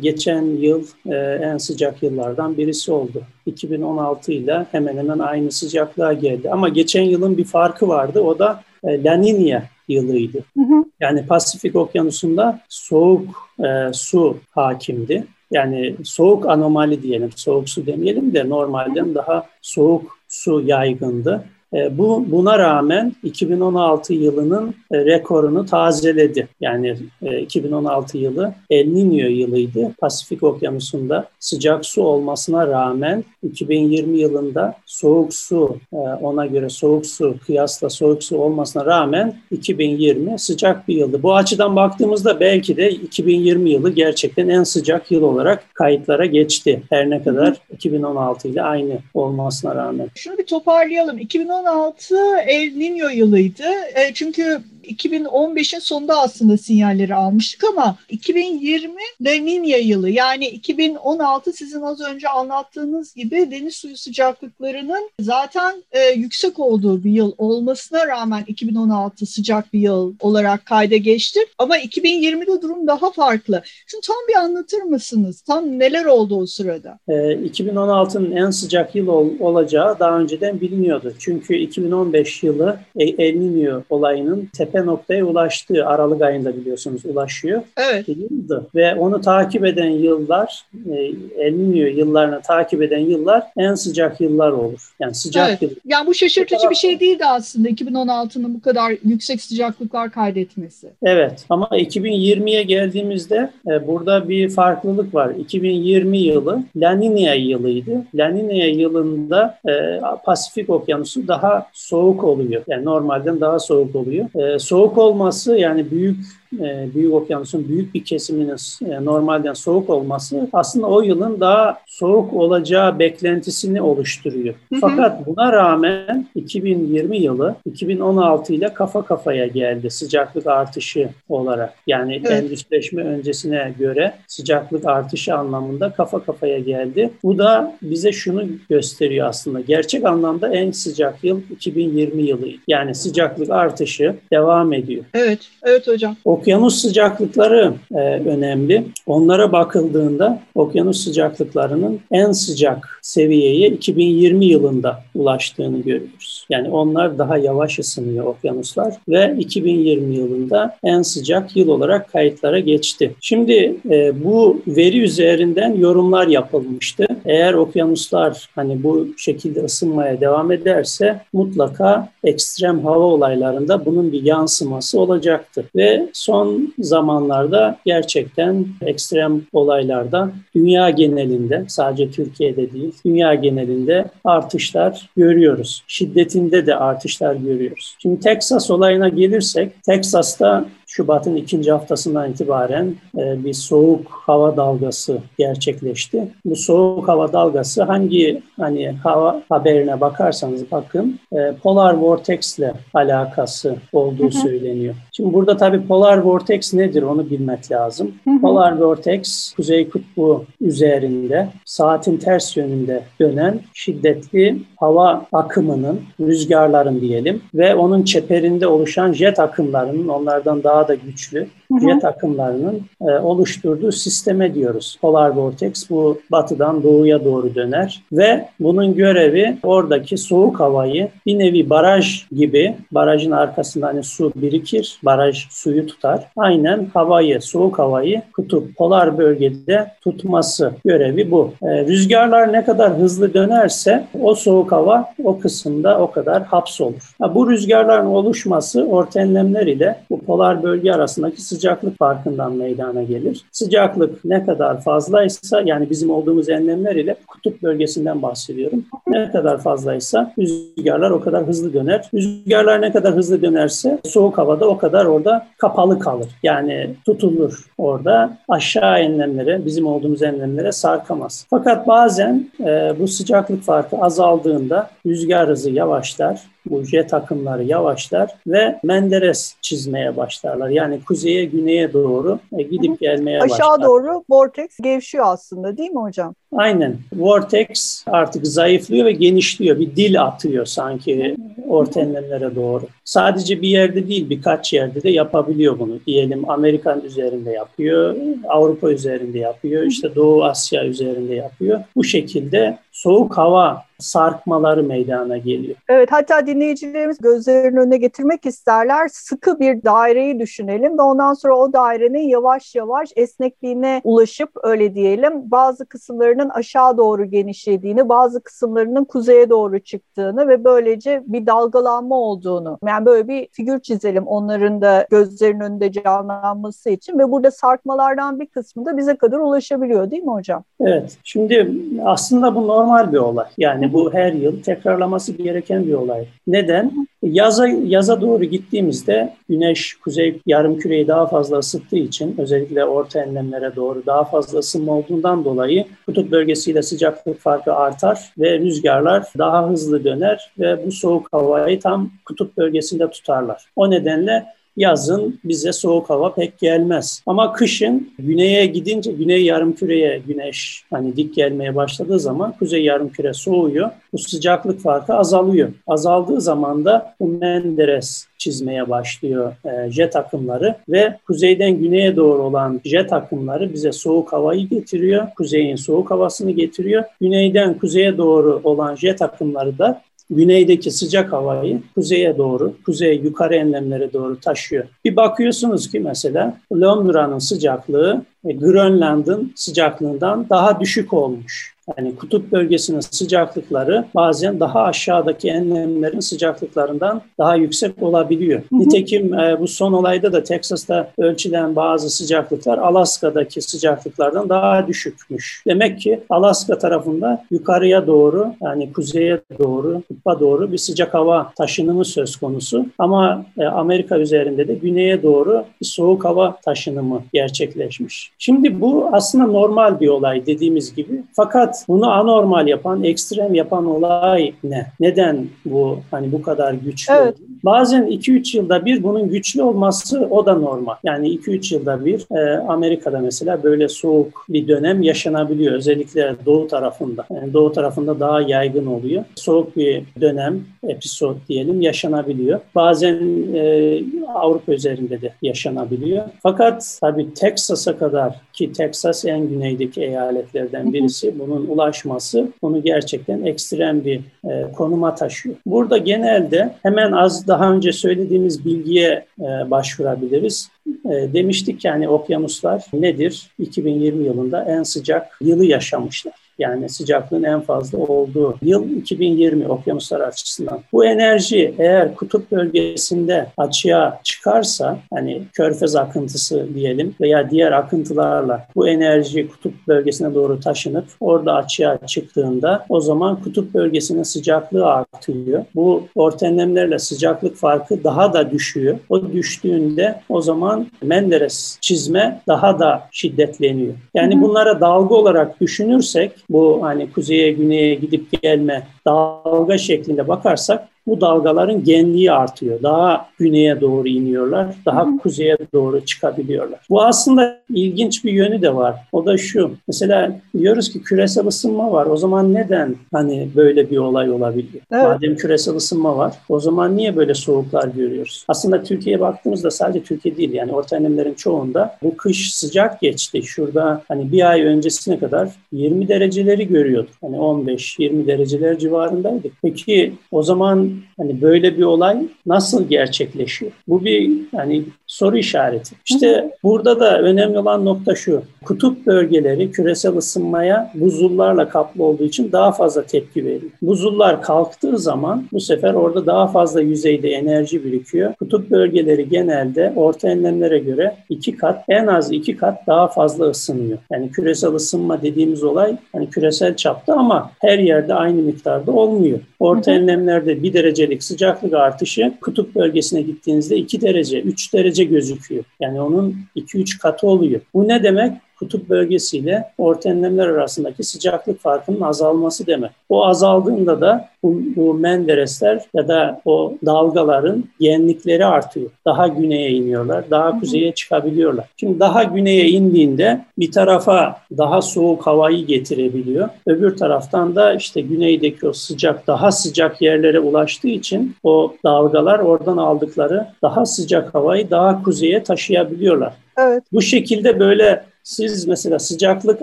geçen 0.00 0.42
yıl 0.42 0.86
e, 1.06 1.16
en 1.16 1.58
sıcak 1.58 2.02
yıllardan 2.02 2.56
birisi 2.56 2.92
oldu. 2.92 3.22
2016 3.46 4.32
ile 4.32 4.66
hemen 4.72 4.96
hemen 4.96 5.18
aynı 5.18 5.50
sıcaklığa 5.50 6.12
geldi. 6.12 6.50
Ama 6.50 6.68
geçen 6.68 7.02
yılın 7.02 7.36
bir 7.36 7.44
farkı 7.44 7.88
vardı. 7.88 8.20
O 8.20 8.38
da 8.38 8.62
e, 8.84 9.04
La 9.04 9.14
Nina 9.14 9.62
yılıydı. 9.88 10.38
Hı 10.56 10.60
hı. 10.60 10.84
Yani 11.00 11.26
Pasifik 11.26 11.76
Okyanusu'nda 11.76 12.60
soğuk 12.68 13.50
e, 13.60 13.92
su 13.92 14.36
hakimdi. 14.50 15.26
Yani 15.52 15.94
soğuk 16.04 16.46
anomali 16.46 17.02
diyelim, 17.02 17.30
soğuk 17.36 17.68
su 17.68 17.86
demeyelim 17.86 18.34
de 18.34 18.48
normalden 18.48 19.14
daha 19.14 19.46
soğuk 19.62 20.18
su 20.28 20.60
yaygındı. 20.60 21.44
E, 21.74 21.98
bu 21.98 22.24
buna 22.30 22.58
rağmen 22.58 23.12
2016 23.22 24.14
yılının 24.14 24.74
e, 24.92 25.04
rekorunu 25.04 25.66
tazeledi. 25.66 26.48
Yani 26.60 26.96
2016 27.40 28.18
e, 28.18 28.20
yılı 28.20 28.54
El 28.70 28.86
Niño 28.86 29.28
yılıydı. 29.28 29.94
Pasifik 30.00 30.42
Okyanusu'nda 30.42 31.28
sıcak 31.40 31.86
su 31.86 32.02
olmasına 32.02 32.66
rağmen 32.66 33.24
2020 33.42 34.18
yılında 34.18 34.74
soğuk 34.86 35.34
su 35.34 35.76
ona 36.22 36.46
göre 36.46 36.68
soğuk 36.68 37.06
su 37.06 37.34
kıyasla 37.46 37.90
soğuk 37.90 38.24
su 38.24 38.38
olmasına 38.38 38.86
rağmen 38.86 39.34
2020 39.50 40.38
sıcak 40.38 40.88
bir 40.88 40.94
yıldı. 40.94 41.22
Bu 41.22 41.36
açıdan 41.36 41.76
baktığımızda 41.76 42.40
belki 42.40 42.76
de 42.76 42.90
2020 42.90 43.70
yılı 43.70 43.90
gerçekten 43.90 44.48
en 44.48 44.62
sıcak 44.62 45.10
yıl 45.10 45.22
olarak 45.22 45.74
kayıtlara 45.74 46.26
geçti. 46.26 46.82
Her 46.90 47.10
ne 47.10 47.22
kadar 47.22 47.56
2016 47.72 48.48
ile 48.48 48.62
aynı 48.62 48.98
olmasına 49.14 49.74
rağmen. 49.74 50.08
Şunu 50.14 50.38
bir 50.38 50.46
toparlayalım. 50.46 51.18
2016 51.18 51.61
2016 51.62 52.14
El 52.46 52.76
Niño 52.76 53.14
yılıydı. 53.14 53.64
E, 53.94 54.14
çünkü 54.14 54.60
2015'in 54.94 55.78
sonunda 55.78 56.20
aslında 56.20 56.58
sinyalleri 56.58 57.14
almıştık 57.14 57.64
ama 57.64 57.96
2020 58.08 58.94
La 59.20 59.30
Nina 59.30 59.76
yılı 59.76 60.10
yani 60.10 60.46
2016 60.46 61.52
sizin 61.52 61.82
az 61.82 62.00
önce 62.00 62.28
anlattığınız 62.28 63.14
gibi 63.14 63.50
deniz 63.50 63.76
suyu 63.76 63.96
sıcaklıklarının 63.96 65.10
zaten 65.20 65.84
e, 65.92 66.00
yüksek 66.10 66.58
olduğu 66.58 67.04
bir 67.04 67.10
yıl 67.10 67.32
olmasına 67.38 68.06
rağmen 68.06 68.44
2016 68.46 69.26
sıcak 69.26 69.72
bir 69.72 69.80
yıl 69.80 70.14
olarak 70.20 70.66
kayda 70.66 70.96
geçti. 70.96 71.40
Ama 71.58 71.78
2020'de 71.78 72.62
durum 72.62 72.86
daha 72.86 73.10
farklı. 73.10 73.62
Şimdi 73.86 74.06
tam 74.06 74.16
bir 74.28 74.34
anlatır 74.34 74.82
mısınız? 74.82 75.42
Tam 75.42 75.78
neler 75.78 76.04
oldu 76.04 76.36
o 76.36 76.46
sırada? 76.46 76.98
E, 77.08 77.12
2016'nın 77.12 78.30
en 78.30 78.50
sıcak 78.50 78.94
yıl 78.94 79.06
ol, 79.06 79.30
olacağı 79.40 79.98
daha 79.98 80.18
önceden 80.18 80.60
biliniyordu. 80.60 81.14
Çünkü 81.18 81.54
2015 81.56 82.42
yılı 82.42 82.78
El 82.96 83.34
Niño 83.34 83.82
olayının 83.90 84.48
tepe 84.56 84.81
tepe 84.82 84.86
noktaya 84.86 85.24
ulaştığı 85.24 85.86
Aralık 85.86 86.22
ayında 86.22 86.56
biliyorsunuz 86.56 87.04
ulaşıyor. 87.04 87.62
Evet. 87.76 88.08
Yıldı. 88.08 88.66
Ve 88.74 88.94
onu 88.94 89.20
takip 89.20 89.64
eden 89.64 89.90
yıllar, 89.90 90.64
e, 90.92 90.96
El 91.38 91.54
Niño 91.54 91.96
yıllarını 91.96 92.40
takip 92.42 92.82
eden 92.82 92.98
yıllar 92.98 93.42
en 93.56 93.74
sıcak 93.74 94.20
yıllar 94.20 94.50
olur. 94.50 94.92
Yani 95.00 95.14
sıcak 95.14 95.48
evet. 95.48 95.62
yıl. 95.62 95.70
Yani 95.84 96.06
bu 96.06 96.14
şaşırtıcı 96.14 96.70
bir 96.70 96.74
şey 96.74 97.00
değildi 97.00 97.24
aslında 97.24 97.68
2016'nın 97.68 98.54
bu 98.54 98.60
kadar 98.60 98.94
yüksek 99.04 99.42
sıcaklıklar 99.42 100.10
kaydetmesi. 100.10 100.88
Evet 101.02 101.44
ama 101.48 101.66
2020'ye 101.66 102.62
geldiğimizde 102.62 103.50
e, 103.66 103.86
burada 103.86 104.28
bir 104.28 104.50
farklılık 104.50 105.14
var. 105.14 105.30
2020 105.30 106.18
yılı 106.18 106.62
La 106.76 106.90
Nina 106.90 107.34
yılıydı. 107.34 108.04
La 108.14 108.28
Nina 108.28 108.64
yılında 108.64 109.58
e, 109.68 110.00
Pasifik 110.24 110.70
Okyanusu 110.70 111.28
daha 111.28 111.66
soğuk 111.72 112.24
oluyor. 112.24 112.62
Yani 112.68 112.84
normalden 112.84 113.40
daha 113.40 113.58
soğuk 113.58 113.96
oluyor. 113.96 114.54
E, 114.54 114.58
soğuk 114.62 114.98
olması 114.98 115.56
yani 115.56 115.90
büyük 115.90 116.41
e, 116.60 116.88
Büyük 116.94 117.14
Okyanus'un 117.14 117.68
büyük 117.68 117.94
bir 117.94 118.04
kesiminin 118.04 118.56
e, 118.90 119.04
normalden 119.04 119.52
soğuk 119.52 119.90
olması 119.90 120.48
aslında 120.52 120.86
o 120.86 121.02
yılın 121.02 121.40
daha 121.40 121.78
soğuk 121.86 122.32
olacağı 122.32 122.98
beklentisini 122.98 123.82
oluşturuyor. 123.82 124.54
Hı 124.68 124.76
hı. 124.76 124.80
Fakat 124.80 125.26
buna 125.26 125.52
rağmen 125.52 126.26
2020 126.34 127.18
yılı 127.18 127.56
2016 127.64 128.52
ile 128.52 128.74
kafa 128.74 129.02
kafaya 129.02 129.46
geldi 129.46 129.90
sıcaklık 129.90 130.46
artışı 130.46 131.08
olarak. 131.28 131.74
Yani 131.86 132.22
evet. 132.26 132.44
endüstrileşme 132.44 133.02
öncesine 133.02 133.74
göre 133.78 134.14
sıcaklık 134.26 134.86
artışı 134.86 135.34
anlamında 135.34 135.92
kafa 135.92 136.24
kafaya 136.24 136.58
geldi. 136.58 137.10
Bu 137.22 137.38
da 137.38 137.76
bize 137.82 138.12
şunu 138.12 138.44
gösteriyor 138.68 139.28
aslında. 139.28 139.60
Gerçek 139.60 140.04
anlamda 140.04 140.54
en 140.54 140.70
sıcak 140.70 141.24
yıl 141.24 141.40
2020 141.50 142.22
yılı. 142.22 142.46
Yani 142.68 142.94
sıcaklık 142.94 143.50
artışı 143.50 144.16
devam 144.32 144.72
ediyor. 144.72 145.04
Evet, 145.14 145.38
evet 145.62 145.88
hocam. 145.88 146.16
Okyanus 146.42 146.82
sıcaklıkları 146.82 147.74
e, 147.94 147.98
önemli. 148.00 148.84
Onlara 149.06 149.52
bakıldığında 149.52 150.42
okyanus 150.54 151.04
sıcaklıklarının 151.04 152.00
en 152.10 152.32
sıcak 152.32 152.98
seviyeye 153.02 153.68
2020 153.68 154.44
yılında 154.46 155.02
ulaştığını 155.14 155.78
görüyoruz. 155.78 156.46
Yani 156.50 156.70
onlar 156.70 157.18
daha 157.18 157.38
yavaş 157.38 157.78
ısınıyor 157.78 158.24
okyanuslar 158.24 158.94
ve 159.08 159.36
2020 159.38 160.16
yılında 160.16 160.76
en 160.84 161.02
sıcak 161.02 161.56
yıl 161.56 161.68
olarak 161.68 162.12
kayıtlara 162.12 162.58
geçti. 162.58 163.14
Şimdi 163.20 163.76
e, 163.90 164.24
bu 164.24 164.62
veri 164.66 165.00
üzerinden 165.00 165.74
yorumlar 165.74 166.26
yapılmıştı. 166.26 167.06
Eğer 167.24 167.54
okyanuslar 167.54 168.48
hani 168.54 168.82
bu 168.82 169.08
şekilde 169.16 169.60
ısınmaya 169.60 170.20
devam 170.20 170.52
ederse 170.52 171.20
mutlaka 171.32 172.08
ekstrem 172.24 172.80
hava 172.84 173.04
olaylarında 173.04 173.86
bunun 173.86 174.12
bir 174.12 174.22
yansıması 174.22 175.00
olacaktı. 175.00 175.64
Ve 175.76 176.08
son 176.12 176.31
zamanlarda 176.78 177.78
gerçekten 177.86 178.66
ekstrem 178.80 179.42
olaylarda 179.52 180.32
dünya 180.54 180.90
genelinde 180.90 181.64
sadece 181.68 182.10
Türkiye'de 182.10 182.72
değil 182.72 182.92
dünya 183.04 183.34
genelinde 183.34 184.04
artışlar 184.24 185.10
görüyoruz. 185.16 185.84
Şiddetinde 185.86 186.66
de 186.66 186.76
artışlar 186.76 187.34
görüyoruz. 187.34 187.96
Şimdi 187.98 188.20
Texas 188.20 188.70
olayına 188.70 189.08
gelirsek 189.08 189.82
Texas'ta 189.82 190.64
Şubat'ın 190.92 191.36
ikinci 191.36 191.72
haftasından 191.72 192.30
itibaren 192.30 192.94
e, 193.18 193.44
bir 193.44 193.52
soğuk 193.52 194.10
hava 194.10 194.56
dalgası 194.56 195.18
gerçekleşti. 195.38 196.28
Bu 196.44 196.56
soğuk 196.56 197.08
hava 197.08 197.32
dalgası 197.32 197.82
hangi 197.82 198.42
hani 198.60 198.88
hava 198.88 199.42
haberine 199.48 200.00
bakarsanız 200.00 200.70
bakın 200.70 201.18
e, 201.32 201.52
polar 201.62 201.94
vortex 201.94 202.58
ile 202.58 202.74
alakası 202.94 203.76
olduğu 203.92 204.22
hı 204.22 204.26
hı. 204.26 204.32
söyleniyor. 204.32 204.94
Şimdi 205.12 205.34
burada 205.34 205.56
tabii 205.56 205.86
polar 205.86 206.18
vortex 206.18 206.74
nedir 206.74 207.02
onu 207.02 207.30
bilmek 207.30 207.72
lazım. 207.72 208.12
Hı 208.24 208.30
hı. 208.30 208.40
Polar 208.40 208.78
vortex 208.78 209.52
kuzey 209.56 209.90
kutbu 209.90 210.44
üzerinde 210.60 211.48
saatin 211.64 212.16
ters 212.16 212.56
yönünde 212.56 213.02
dönen 213.20 213.60
şiddetli 213.74 214.62
hava 214.76 215.26
akımının, 215.32 216.00
rüzgarların 216.20 217.00
diyelim 217.00 217.42
ve 217.54 217.74
onun 217.74 218.02
çeperinde 218.02 218.66
oluşan 218.66 219.12
jet 219.12 219.40
akımlarının 219.40 220.08
onlardan 220.08 220.62
daha 220.64 220.81
da 220.88 220.94
güçlü 220.94 221.48
jet 221.80 222.04
akımlarının 222.04 222.80
e, 223.00 223.04
oluşturduğu 223.04 223.92
sisteme 223.92 224.54
diyoruz. 224.54 224.98
Polar 225.00 225.30
vortex 225.30 225.90
bu 225.90 226.18
batıdan 226.30 226.82
doğuya 226.82 227.24
doğru 227.24 227.54
döner 227.54 228.02
ve 228.12 228.48
bunun 228.60 228.94
görevi 228.94 229.56
oradaki 229.62 230.16
soğuk 230.16 230.60
havayı 230.60 231.08
bir 231.26 231.38
nevi 231.38 231.70
baraj 231.70 232.26
gibi 232.32 232.76
barajın 232.92 233.30
arkasında 233.30 233.86
hani 233.86 234.02
su 234.02 234.32
birikir, 234.36 234.98
baraj 235.02 235.46
suyu 235.50 235.86
tutar. 235.86 236.28
Aynen 236.36 236.86
havayı, 236.94 237.40
soğuk 237.40 237.78
havayı 237.78 238.22
kutup 238.32 238.76
polar 238.76 239.18
bölgede 239.18 239.92
tutması 240.00 240.72
görevi 240.84 241.30
bu. 241.30 241.52
E, 241.62 241.86
rüzgarlar 241.86 242.52
ne 242.52 242.64
kadar 242.64 242.98
hızlı 242.98 243.34
dönerse 243.34 244.04
o 244.20 244.34
soğuk 244.34 244.72
hava 244.72 245.14
o 245.24 245.38
kısımda 245.38 245.98
o 246.00 246.10
kadar 246.10 246.42
hapsolur. 246.42 247.14
Ha, 247.20 247.34
bu 247.34 247.50
rüzgarların 247.50 248.06
oluşması 248.06 248.84
orta 248.84 249.20
enlemler 249.20 249.66
ile 249.66 249.96
bu 250.10 250.20
polar 250.20 250.62
bölge 250.62 250.92
arasındaki 250.92 251.42
sıcaklık 251.42 251.61
farkından 251.98 252.52
meydana 252.52 253.02
gelir. 253.02 253.44
Sıcaklık 253.52 254.24
ne 254.24 254.46
kadar 254.46 254.80
fazlaysa 254.80 255.62
yani 255.64 255.90
bizim 255.90 256.10
olduğumuz 256.10 256.48
enlemler 256.48 256.96
ile 256.96 257.16
kutup 257.26 257.62
bölgesinden 257.62 258.22
bahsediyorum. 258.22 258.84
Ne 259.06 259.30
kadar 259.30 259.58
fazlaysa 259.58 260.32
rüzgarlar 260.38 261.10
o 261.10 261.20
kadar 261.20 261.46
hızlı 261.46 261.72
döner. 261.72 262.10
Rüzgarlar 262.14 262.80
ne 262.80 262.92
kadar 262.92 263.14
hızlı 263.14 263.42
dönerse 263.42 263.98
soğuk 264.04 264.38
havada 264.38 264.68
o 264.68 264.78
kadar 264.78 265.04
orada 265.04 265.46
kapalı 265.58 265.98
kalır. 265.98 266.28
Yani 266.42 266.90
tutulur 267.06 267.64
orada 267.78 268.36
aşağı 268.48 268.98
enlemlere 268.98 269.66
bizim 269.66 269.86
olduğumuz 269.86 270.22
enlemlere 270.22 270.72
sarkamaz. 270.72 271.46
Fakat 271.50 271.86
bazen 271.86 272.50
e, 272.60 272.92
bu 272.98 273.08
sıcaklık 273.08 273.62
farkı 273.62 273.96
azaldığında 273.96 274.90
rüzgar 275.06 275.48
hızı 275.48 275.70
yavaşlar 275.70 276.51
bu 276.66 276.84
jet 276.84 277.14
akımları 277.14 277.64
yavaşlar 277.64 278.30
ve 278.46 278.78
Menderes 278.82 279.54
çizmeye 279.60 280.16
başlarlar. 280.16 280.68
Yani 280.68 281.00
kuzeye 281.04 281.44
güneye 281.44 281.92
doğru 281.92 282.38
e, 282.58 282.62
gidip 282.62 283.00
gelmeye 283.00 283.38
Aşağı 283.38 283.50
başlar. 283.50 283.64
Aşağı 283.64 283.82
doğru 283.82 284.24
vortex 284.30 284.68
gevşiyor 284.82 285.24
aslında 285.26 285.76
değil 285.76 285.90
mi 285.90 286.00
hocam? 286.00 286.34
Aynen. 286.56 286.96
Vortex 287.12 288.04
artık 288.06 288.46
zayıflıyor 288.46 289.06
ve 289.06 289.12
genişliyor. 289.12 289.78
Bir 289.78 289.96
dil 289.96 290.22
atıyor 290.22 290.66
sanki 290.66 291.36
orta 291.68 292.00
enlemlere 292.00 292.54
doğru. 292.54 292.84
Sadece 293.04 293.62
bir 293.62 293.68
yerde 293.68 294.08
değil 294.08 294.30
birkaç 294.30 294.72
yerde 294.72 295.02
de 295.02 295.10
yapabiliyor 295.10 295.78
bunu. 295.78 295.98
Diyelim 296.06 296.50
Amerikan 296.50 297.00
üzerinde 297.00 297.50
yapıyor, 297.50 298.16
Avrupa 298.48 298.90
üzerinde 298.90 299.38
yapıyor, 299.38 299.82
işte 299.82 300.14
Doğu 300.14 300.44
Asya 300.44 300.84
üzerinde 300.84 301.34
yapıyor. 301.34 301.80
Bu 301.96 302.04
şekilde 302.04 302.78
soğuk 302.92 303.38
hava 303.38 303.84
sarkmaları 304.02 304.82
meydana 304.82 305.38
geliyor. 305.38 305.76
Evet 305.88 306.12
hatta 306.12 306.46
dinleyicilerimiz 306.46 307.18
gözlerinin 307.18 307.76
önüne 307.76 307.96
getirmek 307.96 308.46
isterler. 308.46 309.08
Sıkı 309.12 309.60
bir 309.60 309.84
daireyi 309.84 310.38
düşünelim 310.38 310.98
ve 310.98 311.02
ondan 311.02 311.34
sonra 311.34 311.56
o 311.56 311.72
dairenin 311.72 312.28
yavaş 312.28 312.74
yavaş 312.74 313.10
esnekliğine 313.16 314.00
ulaşıp 314.04 314.50
öyle 314.62 314.94
diyelim 314.94 315.50
bazı 315.50 315.86
kısımlarının 315.86 316.48
aşağı 316.48 316.96
doğru 316.96 317.24
genişlediğini, 317.24 318.08
bazı 318.08 318.40
kısımlarının 318.40 319.04
kuzeye 319.04 319.50
doğru 319.50 319.78
çıktığını 319.78 320.48
ve 320.48 320.64
böylece 320.64 321.22
bir 321.26 321.46
dalgalanma 321.46 322.14
olduğunu. 322.14 322.78
Yani 322.86 323.06
böyle 323.06 323.28
bir 323.28 323.48
figür 323.52 323.80
çizelim 323.80 324.26
onların 324.26 324.80
da 324.80 325.06
gözlerinin 325.10 325.60
önünde 325.60 325.92
canlanması 325.92 326.90
için 326.90 327.18
ve 327.18 327.32
burada 327.32 327.50
sarkmalardan 327.50 328.40
bir 328.40 328.46
kısmı 328.46 328.86
da 328.86 328.96
bize 328.96 329.16
kadar 329.16 329.38
ulaşabiliyor 329.38 330.10
değil 330.10 330.22
mi 330.22 330.32
hocam? 330.32 330.64
Evet. 330.80 331.18
Şimdi 331.24 331.72
aslında 332.04 332.54
bu 332.54 332.66
normal 332.68 333.12
bir 333.12 333.18
olay. 333.18 333.46
Yani 333.58 333.91
bu 333.92 334.14
her 334.14 334.32
yıl 334.32 334.62
tekrarlaması 334.62 335.32
gereken 335.32 335.86
bir 335.86 335.94
olay. 335.94 336.24
Neden? 336.46 337.08
Yaza, 337.22 337.68
yaza 337.68 338.20
doğru 338.20 338.44
gittiğimizde 338.44 339.34
güneş 339.48 339.94
kuzey 339.94 340.40
yarım 340.46 340.78
küreyi 340.78 341.08
daha 341.08 341.26
fazla 341.26 341.58
ısıttığı 341.58 341.96
için 341.96 342.34
özellikle 342.38 342.84
orta 342.84 343.22
enlemlere 343.22 343.76
doğru 343.76 344.02
daha 344.06 344.24
fazla 344.24 344.58
ısınma 344.58 344.92
olduğundan 344.92 345.44
dolayı 345.44 345.84
kutup 346.06 346.30
bölgesiyle 346.30 346.82
sıcaklık 346.82 347.38
farkı 347.38 347.74
artar 347.74 348.32
ve 348.38 348.58
rüzgarlar 348.58 349.24
daha 349.38 349.70
hızlı 349.70 350.04
döner 350.04 350.52
ve 350.58 350.86
bu 350.86 350.92
soğuk 350.92 351.28
havayı 351.32 351.80
tam 351.80 352.10
kutup 352.24 352.56
bölgesinde 352.56 353.10
tutarlar. 353.10 353.64
O 353.76 353.90
nedenle 353.90 354.46
yazın 354.76 355.40
bize 355.44 355.72
soğuk 355.72 356.10
hava 356.10 356.34
pek 356.34 356.58
gelmez. 356.58 357.22
Ama 357.26 357.52
kışın 357.52 358.10
güneye 358.18 358.66
gidince 358.66 359.12
güney 359.12 359.44
yarımküreye 359.44 360.22
güneş 360.26 360.84
hani 360.90 361.16
dik 361.16 361.34
gelmeye 361.34 361.76
başladığı 361.76 362.20
zaman 362.20 362.52
kuzey 362.58 362.84
yarımküre 362.84 363.32
soğuyor. 363.32 363.90
Bu 364.12 364.18
sıcaklık 364.18 364.80
farkı 364.80 365.14
azalıyor. 365.14 365.68
Azaldığı 365.86 366.40
zaman 366.40 366.84
da 366.84 367.14
bu 367.20 367.28
Menderes 367.28 368.26
çizmeye 368.38 368.90
başlıyor 368.90 369.52
e, 369.64 369.90
jet 369.90 370.16
akımları 370.16 370.76
ve 370.88 371.18
kuzeyden 371.26 371.78
güneye 371.78 372.16
doğru 372.16 372.42
olan 372.42 372.80
jet 372.84 373.12
akımları 373.12 373.72
bize 373.72 373.92
soğuk 373.92 374.32
havayı 374.32 374.68
getiriyor. 374.68 375.26
Kuzeyin 375.36 375.76
soğuk 375.76 376.10
havasını 376.10 376.50
getiriyor. 376.50 377.04
Güneyden 377.20 377.78
kuzeye 377.78 378.18
doğru 378.18 378.60
olan 378.64 378.96
jet 378.96 379.22
akımları 379.22 379.78
da 379.78 380.02
güneydeki 380.36 380.90
sıcak 380.90 381.32
havayı 381.32 381.82
kuzeye 381.94 382.38
doğru, 382.38 382.74
kuzey 382.86 383.16
yukarı 383.16 383.54
enlemlere 383.54 384.12
doğru 384.12 384.40
taşıyor. 384.40 384.84
Bir 385.04 385.16
bakıyorsunuz 385.16 385.90
ki 385.90 386.00
mesela 386.00 386.58
Londra'nın 386.72 387.38
sıcaklığı 387.38 388.24
e, 388.44 388.52
Grönland'ın 388.52 389.52
sıcaklığından 389.56 390.46
daha 390.50 390.80
düşük 390.80 391.12
olmuş. 391.12 391.71
Yani 391.98 392.16
kutup 392.16 392.52
bölgesinin 392.52 393.00
sıcaklıkları 393.00 394.04
bazen 394.14 394.60
daha 394.60 394.82
aşağıdaki 394.82 395.48
enlemlerin 395.48 396.20
sıcaklıklarından 396.20 397.22
daha 397.38 397.56
yüksek 397.56 398.02
olabiliyor. 398.02 398.60
Hı 398.60 398.76
hı. 398.76 398.78
Nitekim 398.78 399.34
e, 399.34 399.60
bu 399.60 399.68
son 399.68 399.92
olayda 399.92 400.32
da 400.32 400.42
Teksas'ta 400.42 401.10
ölçülen 401.18 401.76
bazı 401.76 402.10
sıcaklıklar 402.10 402.78
Alaska'daki 402.78 403.62
sıcaklıklardan 403.62 404.48
daha 404.48 404.86
düşükmüş. 404.86 405.62
Demek 405.66 406.00
ki 406.00 406.20
Alaska 406.30 406.78
tarafında 406.78 407.44
yukarıya 407.50 408.06
doğru 408.06 408.54
yani 408.62 408.92
kuzeye 408.92 409.40
doğru, 409.58 410.02
kutba 410.08 410.40
doğru 410.40 410.72
bir 410.72 410.78
sıcak 410.78 411.14
hava 411.14 411.52
taşınımı 411.56 412.04
söz 412.04 412.36
konusu. 412.36 412.86
Ama 412.98 413.44
e, 413.58 413.64
Amerika 413.64 414.18
üzerinde 414.18 414.68
de 414.68 414.74
güneye 414.74 415.22
doğru 415.22 415.64
bir 415.80 415.86
soğuk 415.86 416.24
hava 416.24 416.56
taşınımı 416.64 417.22
gerçekleşmiş. 417.32 418.32
Şimdi 418.38 418.80
bu 418.80 419.08
aslında 419.12 419.46
normal 419.46 420.00
bir 420.00 420.08
olay 420.08 420.46
dediğimiz 420.46 420.94
gibi. 420.94 421.22
Fakat 421.32 421.71
bunu 421.88 422.10
anormal 422.10 422.68
yapan, 422.68 423.04
ekstrem 423.04 423.54
yapan 423.54 423.86
olay 423.86 424.52
ne? 424.64 424.86
Neden 425.00 425.46
bu 425.64 425.98
hani 426.10 426.32
bu 426.32 426.42
kadar 426.42 426.72
güçlü? 426.72 427.14
Evet. 427.14 427.36
Bazen 427.64 428.06
2-3 428.06 428.56
yılda 428.56 428.84
bir 428.84 429.02
bunun 429.02 429.28
güçlü 429.28 429.62
olması 429.62 430.26
o 430.30 430.46
da 430.46 430.54
normal. 430.54 430.94
Yani 431.04 431.28
2-3 431.28 431.74
yılda 431.74 432.04
bir 432.04 432.36
e, 432.36 432.58
Amerika'da 432.58 433.18
mesela 433.18 433.62
böyle 433.62 433.88
soğuk 433.88 434.44
bir 434.48 434.68
dönem 434.68 435.02
yaşanabiliyor. 435.02 435.72
Özellikle 435.72 436.34
doğu 436.46 436.66
tarafında. 436.66 437.26
Yani 437.34 437.52
doğu 437.52 437.72
tarafında 437.72 438.20
daha 438.20 438.40
yaygın 438.40 438.86
oluyor. 438.86 439.24
Soğuk 439.34 439.76
bir 439.76 440.02
dönem, 440.20 440.64
episod 440.88 441.36
diyelim 441.48 441.80
yaşanabiliyor. 441.80 442.60
Bazen 442.74 443.18
e, 443.54 444.00
Avrupa 444.34 444.72
üzerinde 444.72 445.20
de 445.20 445.32
yaşanabiliyor. 445.42 446.24
Fakat 446.42 446.98
tabii 447.00 447.34
Texas'a 447.34 447.98
kadar 447.98 448.40
ki 448.52 448.72
Texas 448.72 449.24
en 449.24 449.48
güneydeki 449.48 450.02
eyaletlerden 450.02 450.92
birisi 450.92 451.38
bunun 451.38 451.66
ulaşması 451.66 452.48
onu 452.62 452.82
gerçekten 452.82 453.42
ekstrem 453.42 454.04
bir 454.04 454.20
e, 454.48 454.72
konuma 454.72 455.14
taşıyor. 455.14 455.56
Burada 455.66 455.98
genelde 455.98 456.74
hemen 456.82 457.12
az 457.12 457.46
daha 457.46 457.72
önce 457.72 457.92
söylediğimiz 457.92 458.64
bilgiye 458.64 459.26
e, 459.40 459.70
başvurabiliriz. 459.70 460.68
E, 460.86 461.32
demiştik 461.32 461.84
yani 461.84 462.08
okyanuslar 462.08 462.84
nedir? 462.92 463.50
2020 463.58 464.24
yılında 464.24 464.64
en 464.64 464.82
sıcak 464.82 465.38
yılı 465.40 465.64
yaşamışlar. 465.64 466.41
Yani 466.58 466.88
sıcaklığın 466.88 467.42
en 467.42 467.60
fazla 467.60 467.98
olduğu 467.98 468.58
yıl 468.62 468.90
2020 468.90 469.68
okyanuslar 469.68 470.20
açısından. 470.20 470.80
Bu 470.92 471.04
enerji 471.04 471.74
eğer 471.78 472.14
kutup 472.14 472.52
bölgesinde 472.52 473.46
açığa 473.56 474.20
çıkarsa 474.24 474.98
hani 475.14 475.42
körfez 475.52 475.96
akıntısı 475.96 476.68
diyelim 476.74 477.14
veya 477.20 477.50
diğer 477.50 477.72
akıntılarla 477.72 478.66
bu 478.76 478.88
enerji 478.88 479.48
kutup 479.48 479.74
bölgesine 479.88 480.34
doğru 480.34 480.60
taşınıp 480.60 481.04
orada 481.20 481.54
açığa 481.54 481.98
çıktığında 482.06 482.86
o 482.88 483.00
zaman 483.00 483.42
kutup 483.42 483.74
bölgesinin 483.74 484.22
sıcaklığı 484.22 484.86
artıyor. 484.86 485.64
Bu 485.74 486.08
ortenlemlerle 486.14 486.98
sıcaklık 486.98 487.56
farkı 487.56 488.04
daha 488.04 488.32
da 488.32 488.50
düşüyor. 488.50 488.98
O 489.08 489.32
düştüğünde 489.32 490.20
o 490.28 490.40
zaman 490.40 490.86
Menderes 491.02 491.78
çizme 491.80 492.40
daha 492.46 492.78
da 492.78 493.08
şiddetleniyor. 493.12 493.94
Yani 494.14 494.40
bunlara 494.40 494.80
dalga 494.80 495.14
olarak 495.14 495.60
düşünürsek 495.60 496.32
bu 496.52 496.78
hani 496.82 497.12
kuzeye 497.12 497.52
güneye 497.52 497.94
gidip 497.94 498.42
gelme 498.42 498.86
dalga 499.06 499.78
şeklinde 499.78 500.28
bakarsak 500.28 500.88
bu 501.06 501.20
dalgaların 501.20 501.84
genliği 501.84 502.32
artıyor. 502.32 502.82
Daha 502.82 503.28
güneye 503.38 503.80
doğru 503.80 504.08
iniyorlar, 504.08 504.66
daha 504.86 505.06
Hı. 505.06 505.18
kuzeye 505.18 505.56
doğru 505.74 506.04
çıkabiliyorlar. 506.04 506.80
Bu 506.90 507.02
aslında 507.02 507.58
ilginç 507.70 508.24
bir 508.24 508.32
yönü 508.32 508.62
de 508.62 508.74
var. 508.74 508.96
O 509.12 509.26
da 509.26 509.36
şu. 509.36 509.70
Mesela 509.86 510.40
diyoruz 510.58 510.92
ki 510.92 511.02
küresel 511.02 511.46
ısınma 511.46 511.92
var. 511.92 512.06
O 512.06 512.16
zaman 512.16 512.54
neden 512.54 512.96
hani 513.12 513.48
böyle 513.56 513.90
bir 513.90 513.96
olay 513.96 514.30
olabiliyor? 514.30 514.84
Evet. 514.92 515.04
Madem 515.04 515.36
küresel 515.36 515.76
ısınma 515.76 516.16
var, 516.16 516.34
o 516.48 516.60
zaman 516.60 516.96
niye 516.96 517.16
böyle 517.16 517.34
soğuklar 517.34 517.88
görüyoruz? 517.88 518.44
Aslında 518.48 518.82
Türkiye'ye 518.82 519.20
baktığımızda 519.20 519.70
sadece 519.70 520.04
Türkiye 520.04 520.36
değil 520.36 520.52
yani 520.52 520.72
orta 520.72 520.96
enlemlerin 520.96 521.34
çoğunda 521.34 521.96
bu 522.02 522.16
kış 522.16 522.54
sıcak 522.54 523.00
geçti. 523.00 523.42
Şurada 523.42 524.02
hani 524.08 524.32
bir 524.32 524.50
ay 524.50 524.62
öncesine 524.62 525.18
kadar 525.18 525.48
20 525.72 526.08
dereceleri 526.08 526.68
görüyorduk. 526.68 527.14
Hani 527.20 527.36
15-20 527.36 528.26
dereceler 528.26 528.78
civarındaydı. 528.78 529.48
Peki 529.62 530.12
o 530.32 530.42
zaman 530.42 530.91
hani 531.16 531.42
böyle 531.42 531.78
bir 531.78 531.82
olay 531.82 532.18
nasıl 532.46 532.88
gerçekleşiyor? 532.88 533.72
Bu 533.88 534.04
bir 534.04 534.30
hani 534.56 534.84
soru 535.06 535.38
işareti. 535.38 535.94
İşte 536.10 536.50
burada 536.62 537.00
da 537.00 537.18
önemli 537.20 537.58
olan 537.58 537.84
nokta 537.84 538.14
şu. 538.14 538.42
Kutup 538.64 539.06
bölgeleri 539.06 539.70
küresel 539.70 540.16
ısınmaya 540.16 540.92
buzullarla 540.94 541.68
kaplı 541.68 542.04
olduğu 542.04 542.24
için 542.24 542.52
daha 542.52 542.72
fazla 542.72 543.02
tepki 543.02 543.44
veriyor. 543.44 543.72
Buzullar 543.82 544.42
kalktığı 544.42 544.98
zaman 544.98 545.44
bu 545.52 545.60
sefer 545.60 545.94
orada 545.94 546.26
daha 546.26 546.46
fazla 546.46 546.80
yüzeyde 546.80 547.30
enerji 547.30 547.84
birikiyor. 547.84 548.34
Kutup 548.34 548.70
bölgeleri 548.70 549.28
genelde 549.28 549.92
orta 549.96 550.28
enlemlere 550.28 550.78
göre 550.78 551.16
iki 551.28 551.56
kat, 551.56 551.84
en 551.88 552.06
az 552.06 552.32
iki 552.32 552.56
kat 552.56 552.86
daha 552.86 553.08
fazla 553.08 553.44
ısınıyor. 553.44 553.98
Yani 554.12 554.30
küresel 554.30 554.74
ısınma 554.74 555.22
dediğimiz 555.22 555.64
olay 555.64 555.96
hani 556.12 556.30
küresel 556.30 556.76
çapta 556.76 557.14
ama 557.14 557.50
her 557.60 557.78
yerde 557.78 558.14
aynı 558.14 558.42
miktarda 558.42 558.92
olmuyor. 558.92 559.38
Orta 559.60 559.92
enlemlerde 559.92 560.62
bir 560.62 560.72
derecelik 560.82 561.24
sıcaklık 561.24 561.74
artışı 561.74 562.32
kutup 562.40 562.74
bölgesine 562.74 563.22
gittiğinizde 563.22 563.76
iki 563.76 564.00
derece, 564.00 564.40
üç 564.40 564.74
derece 564.74 565.04
gözüküyor. 565.04 565.64
Yani 565.80 566.00
onun 566.00 566.36
iki 566.54 566.78
üç 566.78 566.98
katı 566.98 567.26
oluyor. 567.26 567.60
Bu 567.74 567.88
ne 567.88 568.02
demek? 568.02 568.32
Kutup 568.62 568.88
bölgesiyle 568.90 569.64
orta 569.78 570.10
enlemler 570.10 570.46
arasındaki 570.46 571.02
sıcaklık 571.02 571.60
farkının 571.60 572.00
azalması 572.00 572.66
demek. 572.66 572.90
O 573.08 573.26
azaldığında 573.26 574.00
da 574.00 574.28
bu, 574.42 574.62
bu 574.76 574.94
Menderesler 574.94 575.82
ya 575.94 576.08
da 576.08 576.40
o 576.44 576.74
dalgaların 576.86 577.64
genlikleri 577.80 578.46
artıyor. 578.46 578.90
Daha 579.06 579.28
güneye 579.28 579.70
iniyorlar, 579.70 580.24
daha 580.30 580.60
kuzeye 580.60 580.92
çıkabiliyorlar. 580.92 581.66
Şimdi 581.76 582.00
daha 582.00 582.22
güneye 582.22 582.68
indiğinde 582.68 583.44
bir 583.58 583.72
tarafa 583.72 584.36
daha 584.58 584.82
soğuk 584.82 585.26
havayı 585.26 585.66
getirebiliyor. 585.66 586.48
Öbür 586.66 586.96
taraftan 586.96 587.56
da 587.56 587.74
işte 587.74 588.00
güneydeki 588.00 588.68
o 588.68 588.72
sıcak, 588.72 589.26
daha 589.26 589.52
sıcak 589.52 590.02
yerlere 590.02 590.40
ulaştığı 590.40 590.88
için 590.88 591.36
o 591.42 591.74
dalgalar 591.84 592.38
oradan 592.38 592.76
aldıkları 592.76 593.46
daha 593.62 593.86
sıcak 593.86 594.34
havayı 594.34 594.70
daha 594.70 595.02
kuzeye 595.02 595.42
taşıyabiliyorlar. 595.42 596.32
Evet. 596.58 596.84
Bu 596.92 597.02
şekilde 597.02 597.60
böyle 597.60 598.04
siz 598.22 598.68
mesela 598.68 598.98
sıcaklık 598.98 599.62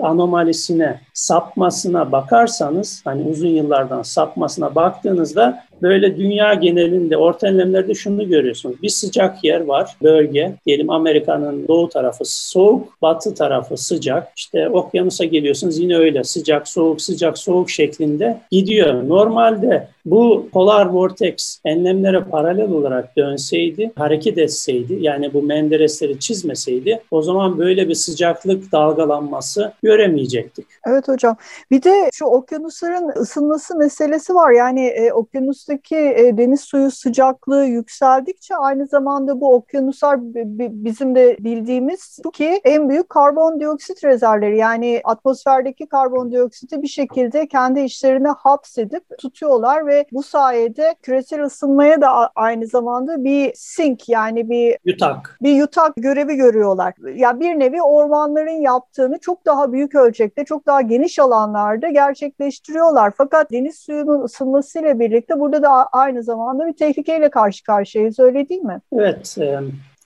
anomalisine, 0.00 1.00
sapmasına 1.14 2.12
bakarsanız, 2.12 3.02
hani 3.04 3.22
uzun 3.22 3.48
yıllardan 3.48 4.02
sapmasına 4.02 4.74
baktığınızda 4.74 5.64
böyle 5.82 6.16
dünya 6.16 6.54
genelinde 6.54 7.16
orta 7.16 7.48
enlemlerde 7.48 7.94
şunu 7.94 8.28
görüyorsunuz. 8.28 8.82
Bir 8.82 8.88
sıcak 8.88 9.44
yer 9.44 9.60
var, 9.60 9.96
bölge. 10.02 10.52
Diyelim 10.66 10.90
Amerika'nın 10.90 11.68
doğu 11.68 11.88
tarafı 11.88 12.24
soğuk, 12.24 13.02
batı 13.02 13.34
tarafı 13.34 13.76
sıcak. 13.76 14.32
İşte 14.36 14.68
okyanusa 14.68 15.24
geliyorsunuz 15.24 15.78
yine 15.78 15.96
öyle 15.96 16.24
sıcak, 16.24 16.68
soğuk, 16.68 17.02
sıcak, 17.02 17.38
soğuk 17.38 17.70
şeklinde 17.70 18.40
gidiyor. 18.50 19.08
Normalde 19.08 19.88
bu 20.04 20.48
polar 20.52 20.86
vortex 20.86 21.60
enlemlere 21.64 22.20
paralel 22.20 22.70
olarak 22.70 23.16
dönseydi, 23.16 23.92
hareket 23.96 24.38
etseydi, 24.38 24.98
yani 25.00 25.32
bu 25.34 25.42
menderesleri 25.42 26.18
çizmeseydi 26.18 27.00
o 27.10 27.22
zaman 27.22 27.58
böyle 27.58 27.88
bir 27.88 27.94
sıcaklık 27.94 28.72
dalgalanması 28.72 29.72
göremeyecektik. 29.82 30.66
Evet 30.86 31.08
hocam. 31.08 31.36
Bir 31.70 31.82
de 31.82 32.10
şu 32.12 32.24
okyanusların 32.24 33.20
ısınması 33.20 33.76
meselesi 33.76 34.34
var. 34.34 34.50
Yani 34.50 34.86
e, 34.86 35.12
okyanustaki 35.70 35.96
e, 35.96 36.36
deniz 36.36 36.60
suyu 36.60 36.90
sıcaklığı 36.90 37.64
yükseldikçe 37.64 38.56
aynı 38.56 38.86
zamanda 38.86 39.40
bu 39.40 39.54
okyanuslar 39.54 40.18
bizim 40.22 41.14
de 41.14 41.36
bildiğimiz 41.40 42.20
ki 42.32 42.60
en 42.64 42.88
büyük 42.88 43.08
karbondioksit 43.08 44.04
rezervleri. 44.04 44.58
Yani 44.58 45.00
atmosferdeki 45.04 45.86
karbondioksiti 45.86 46.82
bir 46.82 46.88
şekilde 46.88 47.48
kendi 47.48 47.80
içlerine 47.80 48.28
hapsedip 48.28 49.18
tutuyorlar 49.18 49.86
ve 49.86 50.06
bu 50.12 50.22
sayede 50.22 50.94
küresel 51.02 51.44
ısınmaya 51.44 52.00
da 52.00 52.30
aynı 52.34 52.66
zamanda 52.66 53.24
bir 53.24 53.52
sink 53.54 54.08
yani 54.08 54.50
bir 54.50 54.76
yutak 54.84 55.38
bir 55.42 55.52
yutak 55.52 55.96
görevi 55.96 56.34
görüyorlar. 56.36 56.94
Ya 57.04 57.12
yani 57.14 57.40
bir 57.40 57.58
nevi 57.58 57.82
ormanların 57.82 58.60
yaptığını 58.60 59.18
çok 59.18 59.46
daha 59.46 59.72
büyük 59.72 59.94
ölçekte, 59.94 60.44
çok 60.44 60.66
daha 60.66 60.80
geniş 60.80 61.18
alanlarda 61.18 61.88
gerçekleştiriyorlar. 61.88 63.12
Fakat 63.16 63.52
deniz 63.52 63.76
suyunun 63.78 64.22
ısınmasıyla 64.22 65.00
birlikte 65.00 65.40
burada 65.40 65.59
da 65.62 65.86
aynı 65.86 66.22
zamanda 66.22 66.66
bir 66.66 66.72
tehlikeyle 66.72 67.30
karşı 67.30 67.64
karşıyayız 67.64 68.18
öyle 68.18 68.48
değil 68.48 68.62
mi? 68.62 68.80
Evet, 68.92 69.36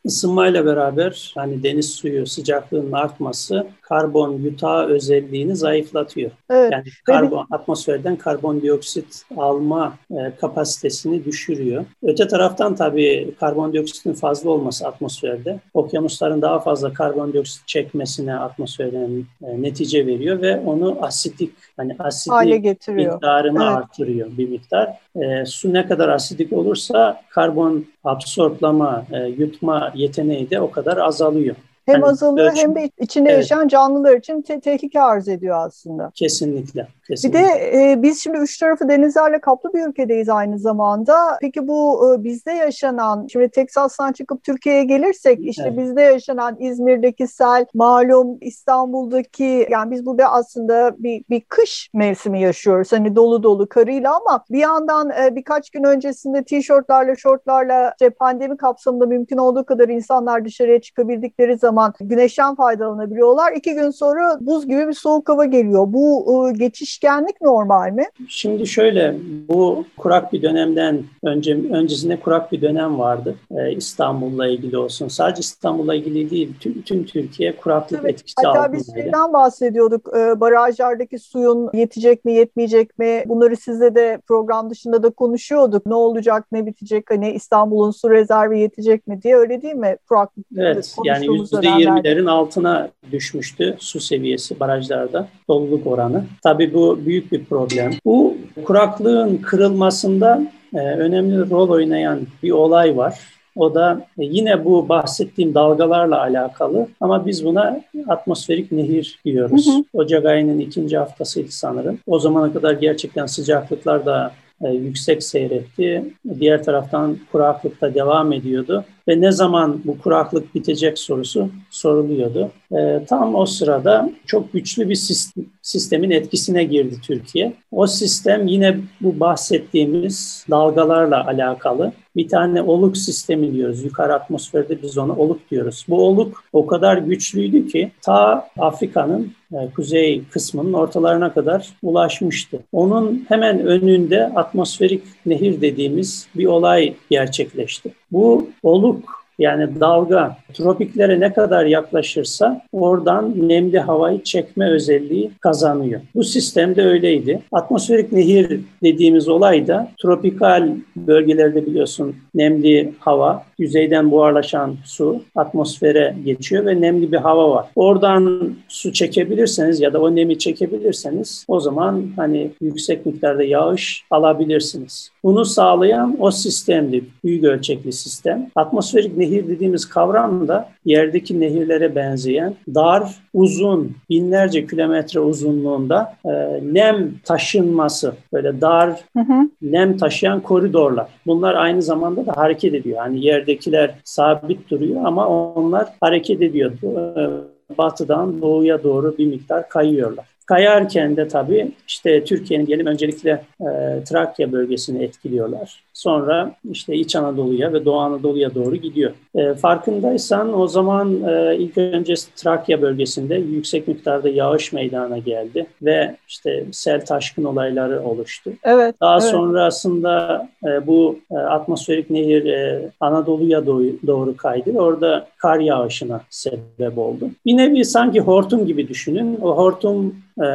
ısınmayla 0.07 0.67
beraber 0.67 1.33
hani 1.35 1.63
deniz 1.63 1.91
suyu 1.91 2.27
sıcaklığının 2.27 2.93
artması 2.93 3.67
karbon 3.88 4.33
yutağı 4.33 4.87
özelliğini 4.87 5.57
zayıflatıyor. 5.57 6.31
Evet. 6.50 6.73
Yani 6.73 6.85
karbon 7.05 7.47
atmosferden 7.50 8.17
karbondioksit 8.17 9.23
alma 9.37 9.95
e, 10.11 10.33
kapasitesini 10.41 11.25
düşürüyor. 11.25 11.85
Öte 12.03 12.29
taraftan 12.29 12.75
tabii 12.75 13.35
karbondioksitin 13.41 14.12
fazla 14.12 14.50
olması 14.50 14.88
atmosferde 14.88 15.61
okyanusların 15.75 16.43
daha 16.43 16.61
fazla 16.61 16.93
karbondioksit 16.93 17.69
çekmesine 17.69 18.37
atmosferden 18.37 19.25
e, 19.45 19.62
netice 19.62 20.07
veriyor 20.07 20.43
ve 20.43 20.61
onu 20.61 20.99
asitik 21.00 21.53
hani 21.76 21.97
asidi 21.99 22.35
hale 22.35 22.57
getiriyor. 22.57 23.12
miktarını 23.12 23.64
evet. 23.64 23.76
artırıyor 23.76 24.29
bir 24.38 24.49
miktar. 24.49 24.88
E, 25.17 25.47
su 25.47 25.73
ne 25.73 25.87
kadar 25.87 26.09
asidik 26.09 26.53
olursa 26.53 27.23
karbon 27.31 27.87
absorplama, 28.05 29.07
e, 29.12 29.19
yutma 29.19 29.93
yeteneği 29.95 30.50
de 30.50 30.61
o 30.61 30.71
kadar 30.71 30.97
azalıyor. 30.97 31.57
Hem 31.87 32.00
yani 32.00 32.17
ölçüm, 32.41 32.57
hem 32.57 32.75
de 32.75 32.91
içinde 32.99 33.31
evet. 33.31 33.38
yaşayan 33.38 33.69
canlılar 33.69 34.17
için 34.17 34.43
te- 34.43 34.61
tehlike 34.61 35.00
arz 35.00 35.29
ediyor 35.29 35.67
aslında. 35.67 36.11
Kesinlikle. 36.14 36.87
Kesinlikle. 37.09 37.39
Bir 37.39 37.45
de 37.45 37.93
e, 37.93 38.03
biz 38.03 38.23
şimdi 38.23 38.39
üç 38.39 38.59
tarafı 38.59 38.89
denizlerle 38.89 39.41
kaplı 39.41 39.73
bir 39.75 39.87
ülkedeyiz 39.87 40.29
aynı 40.29 40.59
zamanda. 40.59 41.39
Peki 41.41 41.69
bu 41.69 42.15
e, 42.15 42.25
bizde 42.25 42.53
yaşanan, 42.53 43.27
şimdi 43.33 43.49
Teksas'tan 43.49 44.13
çıkıp 44.13 44.43
Türkiye'ye 44.43 44.85
gelirsek 44.85 45.39
işte 45.43 45.65
evet. 45.67 45.79
bizde 45.79 46.03
yaşanan 46.03 46.57
İzmir'deki 46.61 47.27
sel, 47.27 47.67
malum 47.75 48.39
İstanbul'daki 48.41 49.67
yani 49.71 49.91
biz 49.91 50.07
burada 50.07 50.33
aslında 50.33 50.95
bir, 50.99 51.25
bir 51.31 51.41
kış 51.41 51.91
mevsimi 51.95 52.41
yaşıyoruz. 52.41 52.93
Hani 52.93 53.17
dolu 53.17 53.43
dolu 53.43 53.69
karıyla 53.69 54.17
ama 54.17 54.45
bir 54.51 54.59
yandan 54.59 55.11
e, 55.11 55.37
birkaç 55.37 55.71
gün 55.71 55.85
öncesinde 55.85 56.45
tişörtlerle, 56.45 57.17
şortlarla 57.17 57.91
işte 57.91 58.11
pandemi 58.11 58.57
kapsamında 58.57 59.07
mümkün 59.07 59.37
olduğu 59.37 59.65
kadar 59.65 59.89
insanlar 59.89 60.45
dışarıya 60.45 60.81
çıkabildikleri 60.81 61.59
zaman 61.59 61.95
güneşten 62.01 62.55
faydalanabiliyorlar. 62.55 63.53
İki 63.53 63.75
gün 63.75 63.91
sonra 63.91 64.39
buz 64.41 64.67
gibi 64.67 64.89
bir 64.89 64.93
soğuk 64.93 65.29
hava 65.29 65.45
geliyor. 65.45 65.85
Bu 65.89 66.49
e, 66.49 66.53
geçişkenlik 66.95 67.41
normal 67.41 67.91
mi? 67.91 68.05
Şimdi 68.29 68.67
şöyle 68.67 69.15
bu 69.49 69.85
kurak 69.97 70.33
bir 70.33 70.43
dönemden 70.43 71.03
önce 71.23 71.55
öncesinde 71.55 72.21
kurak 72.21 72.53
bir 72.53 72.63
dönem 72.63 72.99
vardı. 72.99 73.35
Ee, 73.51 73.73
İstanbul'la 73.73 74.47
ilgili 74.47 74.79
olsun. 74.79 75.09
Sadece 75.09 75.41
İstanbul'la 75.41 75.95
ilgili 75.95 76.31
değil. 76.31 76.55
Tüm, 76.61 76.83
tüm 76.83 77.05
Türkiye 77.05 77.57
kuraklık 77.57 78.01
evet. 78.01 78.11
etkisi 78.11 78.35
Hatta 78.37 78.49
altındaydı. 78.49 78.77
Hatta 78.77 78.79
biz 78.79 78.95
şeyden 78.95 79.33
bahsediyorduk. 79.33 80.09
E, 80.17 80.41
barajlardaki 80.41 81.19
suyun 81.19 81.71
yetecek 81.75 82.25
mi 82.25 82.33
yetmeyecek 82.33 82.99
mi? 82.99 83.25
Bunları 83.27 83.57
sizle 83.57 83.95
de 83.95 84.19
program 84.27 84.71
dışında 84.71 85.03
da 85.03 85.11
konuşuyorduk. 85.11 85.87
Ne 85.87 85.95
olacak 85.95 86.47
ne 86.53 86.67
bitecek? 86.67 87.11
Hani 87.11 87.33
İstanbul'un 87.33 87.91
su 87.91 88.11
rezervi 88.11 88.61
yetecek 88.61 89.07
mi 89.07 89.23
diye 89.23 89.37
öyle 89.37 89.63
değil 89.63 89.75
mi? 89.75 89.97
Kuraklık 90.09 90.47
evet 90.57 90.97
yani 91.05 91.27
%20'lerin 91.27 92.31
altına 92.31 92.89
düşmüştü 93.13 93.77
su 93.79 94.01
seviyesi 94.01 94.61
barajlarda 94.61 95.29
doluluk 95.49 95.87
oranı. 95.87 96.25
Tabii 96.43 96.75
bu 96.75 96.84
büyük 97.07 97.33
bir 97.33 97.45
problem. 97.45 97.93
Bu 98.05 98.37
kuraklığın 98.64 99.37
kırılmasında 99.37 100.43
e, 100.75 100.79
önemli 100.79 101.50
rol 101.50 101.69
oynayan 101.69 102.21
bir 102.43 102.50
olay 102.50 102.97
var. 102.97 103.19
O 103.57 103.75
da 103.75 104.07
e, 104.19 104.25
yine 104.25 104.64
bu 104.64 104.88
bahsettiğim 104.88 105.55
dalgalarla 105.55 106.21
alakalı 106.21 106.87
ama 107.00 107.26
biz 107.26 107.45
buna 107.45 107.81
atmosferik 108.09 108.73
nehir 108.73 109.19
diyoruz. 109.25 109.67
Hı 109.67 109.71
hı. 109.71 109.85
Ocak 109.93 110.25
ayının 110.25 110.59
ikinci 110.59 110.99
haftasıydı 110.99 111.50
sanırım. 111.50 111.99
O 112.07 112.19
zamana 112.19 112.53
kadar 112.53 112.73
gerçekten 112.73 113.26
sıcaklıklar 113.26 114.07
da 114.07 114.33
e, 114.62 114.69
yüksek 114.69 115.23
seyretti. 115.23 116.05
Diğer 116.41 116.62
taraftan 116.62 117.19
kuraklık 117.33 117.81
da 117.81 117.95
devam 117.95 118.33
ediyordu 118.33 118.85
ve 119.09 119.21
ne 119.21 119.33
zaman 119.33 119.81
bu 119.85 119.99
kuraklık 119.99 120.55
bitecek 120.55 120.99
sorusu 120.99 121.49
soruluyordu. 121.71 122.51
E, 122.73 123.05
tam 123.09 123.35
o 123.35 123.47
sırada 123.47 124.11
çok 124.27 124.53
güçlü 124.53 124.89
bir 124.89 124.95
sistem, 124.95 125.45
sistemin 125.63 126.11
etkisine 126.11 126.65
girdi 126.65 126.95
Türkiye. 127.03 127.53
O 127.73 127.87
sistem 127.87 128.47
yine 128.47 128.77
bu 129.01 129.21
bahsettiğimiz 129.21 130.47
dalgalarla 130.51 131.27
alakalı. 131.27 131.93
Bir 132.17 132.29
tane 132.29 132.63
oluk 132.63 132.97
sistemi 132.97 133.53
diyoruz. 133.53 133.85
Yukarı 133.85 134.15
atmosferde 134.15 134.83
biz 134.83 134.99
ona 134.99 135.13
oluk 135.13 135.51
diyoruz. 135.51 135.87
Bu 135.89 136.07
oluk 136.07 136.45
o 136.53 136.67
kadar 136.67 136.99
güçlüydü 136.99 137.67
ki 137.67 137.93
ta 138.03 138.49
Afrika'nın 138.59 139.33
e, 139.53 139.71
kuzey 139.77 140.23
kısmının 140.31 140.73
ortalarına 140.73 141.33
kadar 141.33 141.69
ulaşmıştı. 141.83 142.61
Onun 142.73 143.25
hemen 143.29 143.67
önünde 143.67 144.25
atmosferik 144.25 145.03
nehir 145.27 145.61
dediğimiz 145.61 146.27
bir 146.35 146.47
olay 146.47 146.95
gerçekleşti. 147.11 147.93
Bu 148.14 148.50
oluk 148.62 149.24
yani 149.38 149.81
dalga 149.81 150.37
tropiklere 150.55 151.21
ne 151.21 151.33
kadar 151.33 151.67
yaklaşırsa 151.67 152.62
oradan 152.73 153.49
nemli 153.49 153.79
havayı 153.81 154.23
çekme 154.23 154.71
özelliği 154.71 155.31
kazanıyor. 155.41 156.00
Bu 156.14 156.25
sistemde 156.25 156.85
öyleydi. 156.85 157.41
Atmosferik 157.53 158.12
nehir 158.12 158.61
dediğimiz 158.83 159.29
olay 159.29 159.67
da 159.67 159.88
tropikal 160.03 160.69
bölgelerde 160.97 161.67
biliyorsun 161.67 162.17
nemli 162.35 162.93
hava, 162.99 163.45
yüzeyden 163.59 164.11
buharlaşan 164.11 164.76
su 164.85 165.23
atmosfere 165.35 166.17
geçiyor 166.25 166.67
ve 166.67 166.81
nemli 166.81 167.12
bir 167.12 167.17
hava 167.17 167.50
var. 167.50 167.67
Oradan 167.76 168.55
su 168.69 168.93
çekebilirseniz 168.93 169.81
ya 169.81 169.93
da 169.93 170.00
o 170.00 170.17
nemi 170.17 170.38
çekebilirseniz 170.38 171.45
o 171.49 171.61
zaman 171.61 172.05
hani 172.17 172.50
yüksek 172.61 173.07
miktarda 173.07 173.43
yağış 173.43 174.05
alabilirsiniz. 174.11 175.11
Bunu 175.25 175.45
sağlayan 175.45 176.17
o 176.21 176.31
sistemdi, 176.31 177.05
büyük 177.25 177.44
ölçekli 177.44 177.92
sistem. 177.92 178.51
Atmosferik 178.55 179.16
nehir 179.25 179.49
dediğimiz 179.49 179.89
kavram 179.89 180.49
da 180.49 180.69
yerdeki 180.85 181.41
nehirlere 181.41 181.95
benzeyen 181.95 182.55
dar, 182.75 183.03
uzun, 183.35 183.97
binlerce 184.11 184.67
kilometre 184.67 185.21
uzunluğunda 185.21 186.17
e, 186.25 186.31
nem 186.63 187.13
taşınması, 187.25 188.15
böyle 188.33 188.61
dar 188.61 188.91
hı 189.17 189.21
hı. 189.21 189.51
nem 189.63 189.97
taşıyan 189.97 190.41
koridorlar. 190.41 191.07
Bunlar 191.27 191.55
aynı 191.55 191.83
zamanda 191.83 192.27
da 192.27 192.37
hareket 192.37 192.75
ediyor. 192.75 192.97
Yani 192.97 193.25
yerdekiler 193.25 193.95
sabit 194.05 194.71
duruyor 194.71 195.01
ama 195.05 195.29
onlar 195.29 195.89
hareket 196.01 196.43
ediyor. 196.43 196.73
E, 196.73 197.79
batıdan 197.79 198.43
doğuya 198.43 198.83
doğru 198.83 199.15
bir 199.19 199.27
miktar 199.27 199.69
kayıyorlar. 199.69 200.34
Kayarken 200.46 201.16
de 201.16 201.28
tabii 201.28 201.72
işte 201.88 202.24
Türkiye'nin 202.24 202.66
diyelim 202.66 202.87
öncelikle 202.87 203.30
e, 203.61 204.04
Trakya 204.04 204.52
bölgesini 204.52 205.04
etkiliyorlar. 205.04 205.85
Sonra 205.92 206.54
işte 206.70 206.94
İç 206.94 207.16
Anadolu'ya 207.16 207.72
ve 207.72 207.85
Doğu 207.85 207.98
Anadolu'ya 207.98 208.54
doğru 208.54 208.76
gidiyor. 208.76 209.11
E, 209.35 209.54
farkındaysan 209.54 210.61
o 210.61 210.66
zaman 210.66 211.22
e, 211.28 211.57
ilk 211.57 211.78
önce 211.78 212.14
Trakya 212.37 212.83
bölgesinde 212.83 213.35
yüksek 213.35 213.88
miktarda 213.88 214.28
yağış 214.28 214.72
meydana 214.72 215.18
geldi 215.18 215.66
ve 215.83 216.16
işte 216.28 216.64
sel 216.72 217.04
taşkın 217.04 217.44
olayları 217.44 218.02
oluştu. 218.02 218.50
Evet. 218.64 219.00
Daha 219.00 219.18
evet. 219.18 219.30
sonrasında 219.30 220.48
e, 220.64 220.87
bu 220.87 221.18
e, 221.30 221.37
atmosferik 221.37 222.11
nehir 222.11 222.44
e, 222.44 222.90
Anadolu'ya 223.00 223.66
doğru, 223.66 223.85
doğru 224.07 224.37
kaydı. 224.37 224.72
Orada 224.72 225.26
kar 225.38 225.61
yağışına 225.61 226.20
sebep 226.30 226.98
oldu. 226.98 227.30
Bir 227.46 227.57
nevi 227.57 227.85
sanki 227.85 228.20
hortum 228.20 228.66
gibi 228.66 228.88
düşünün. 228.88 229.38
O 229.42 229.57
hortum 229.57 230.14
e, 230.38 230.47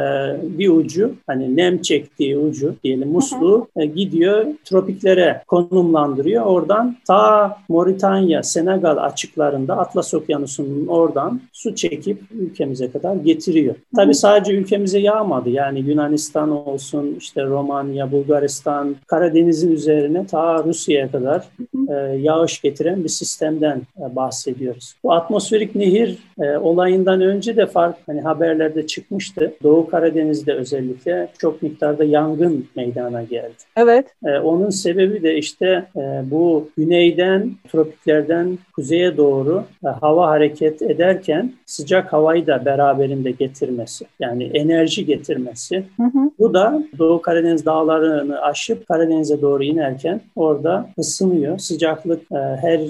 bir 0.42 0.68
ucu 0.68 1.14
hani 1.26 1.56
nem 1.56 1.82
çektiği 1.82 2.38
ucu 2.38 2.74
diyelim 2.84 3.08
musluğu 3.08 3.68
e, 3.76 3.86
gidiyor 3.86 4.46
tropiklere 4.64 5.42
konumlandırıyor. 5.46 6.44
Oradan 6.44 6.96
ta 7.06 7.56
Moritanya, 7.68 8.42
Senegal 8.42 8.96
açıklarında 8.96 9.78
Atlas 9.78 10.14
Okyanusu'nun 10.14 10.86
oradan 10.86 11.40
su 11.52 11.74
çekip 11.74 12.18
ülkemize 12.32 12.90
kadar 12.90 13.16
getiriyor. 13.16 13.74
Tabi 13.96 14.14
sadece 14.14 14.52
ülkemize 14.52 14.98
yağmadı. 14.98 15.50
Yani 15.50 15.80
Yunanistan 15.80 16.50
olsun, 16.50 17.16
işte 17.18 17.44
Romanya, 17.44 18.12
Bulgaristan, 18.12 18.96
Karadeniz'in 19.06 19.72
üzerine 19.72 20.26
ta 20.26 20.64
Rusya'ya 20.64 21.10
kadar 21.10 21.44
e, 21.88 21.94
yağış 22.18 22.60
getiren 22.62 23.04
bir 23.04 23.08
sistemden 23.08 23.82
e, 23.98 24.16
bahsediyoruz. 24.16 24.94
Bu 25.04 25.12
atmosferik 25.12 25.74
nehir 25.74 26.18
e, 26.40 26.56
olayından 26.56 27.20
önce 27.20 27.56
de 27.56 27.66
fark 27.66 27.96
hani 28.06 28.20
haberlerde 28.20 28.86
çıkmıştı. 28.86 29.54
Doğu 29.70 29.86
Karadeniz'de 29.86 30.52
özellikle 30.52 31.28
çok 31.38 31.62
miktarda 31.62 32.04
yangın 32.04 32.66
meydana 32.76 33.22
geldi. 33.22 33.54
Evet. 33.76 34.06
Ee, 34.24 34.38
onun 34.38 34.70
sebebi 34.70 35.22
de 35.22 35.36
işte 35.36 35.84
e, 35.96 36.00
bu 36.30 36.68
güneyden, 36.76 37.50
tropiklerden 37.72 38.58
kuzeye 38.74 39.16
doğru 39.16 39.64
e, 39.84 39.88
hava 39.88 40.26
hareket 40.26 40.82
ederken 40.82 41.52
sıcak 41.66 42.12
havayı 42.12 42.46
da 42.46 42.64
beraberinde 42.64 43.30
getirmesi. 43.30 44.06
Yani 44.20 44.44
enerji 44.44 45.06
getirmesi. 45.06 45.84
Hı 45.96 46.02
hı. 46.02 46.30
Bu 46.38 46.54
da 46.54 46.82
Doğu 46.98 47.22
Karadeniz 47.22 47.66
dağlarını 47.66 48.42
aşıp 48.42 48.88
Karadeniz'e 48.88 49.40
doğru 49.42 49.64
inerken 49.64 50.20
orada 50.36 50.88
ısınıyor. 50.98 51.58
Sıcaklık 51.58 52.22
e, 52.32 52.36
her 52.36 52.80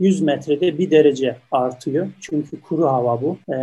100 0.00 0.20
metrede 0.20 0.78
bir 0.78 0.90
derece 0.90 1.36
artıyor. 1.50 2.06
Çünkü 2.20 2.60
kuru 2.60 2.86
hava 2.86 3.22
bu. 3.22 3.36
E, 3.48 3.56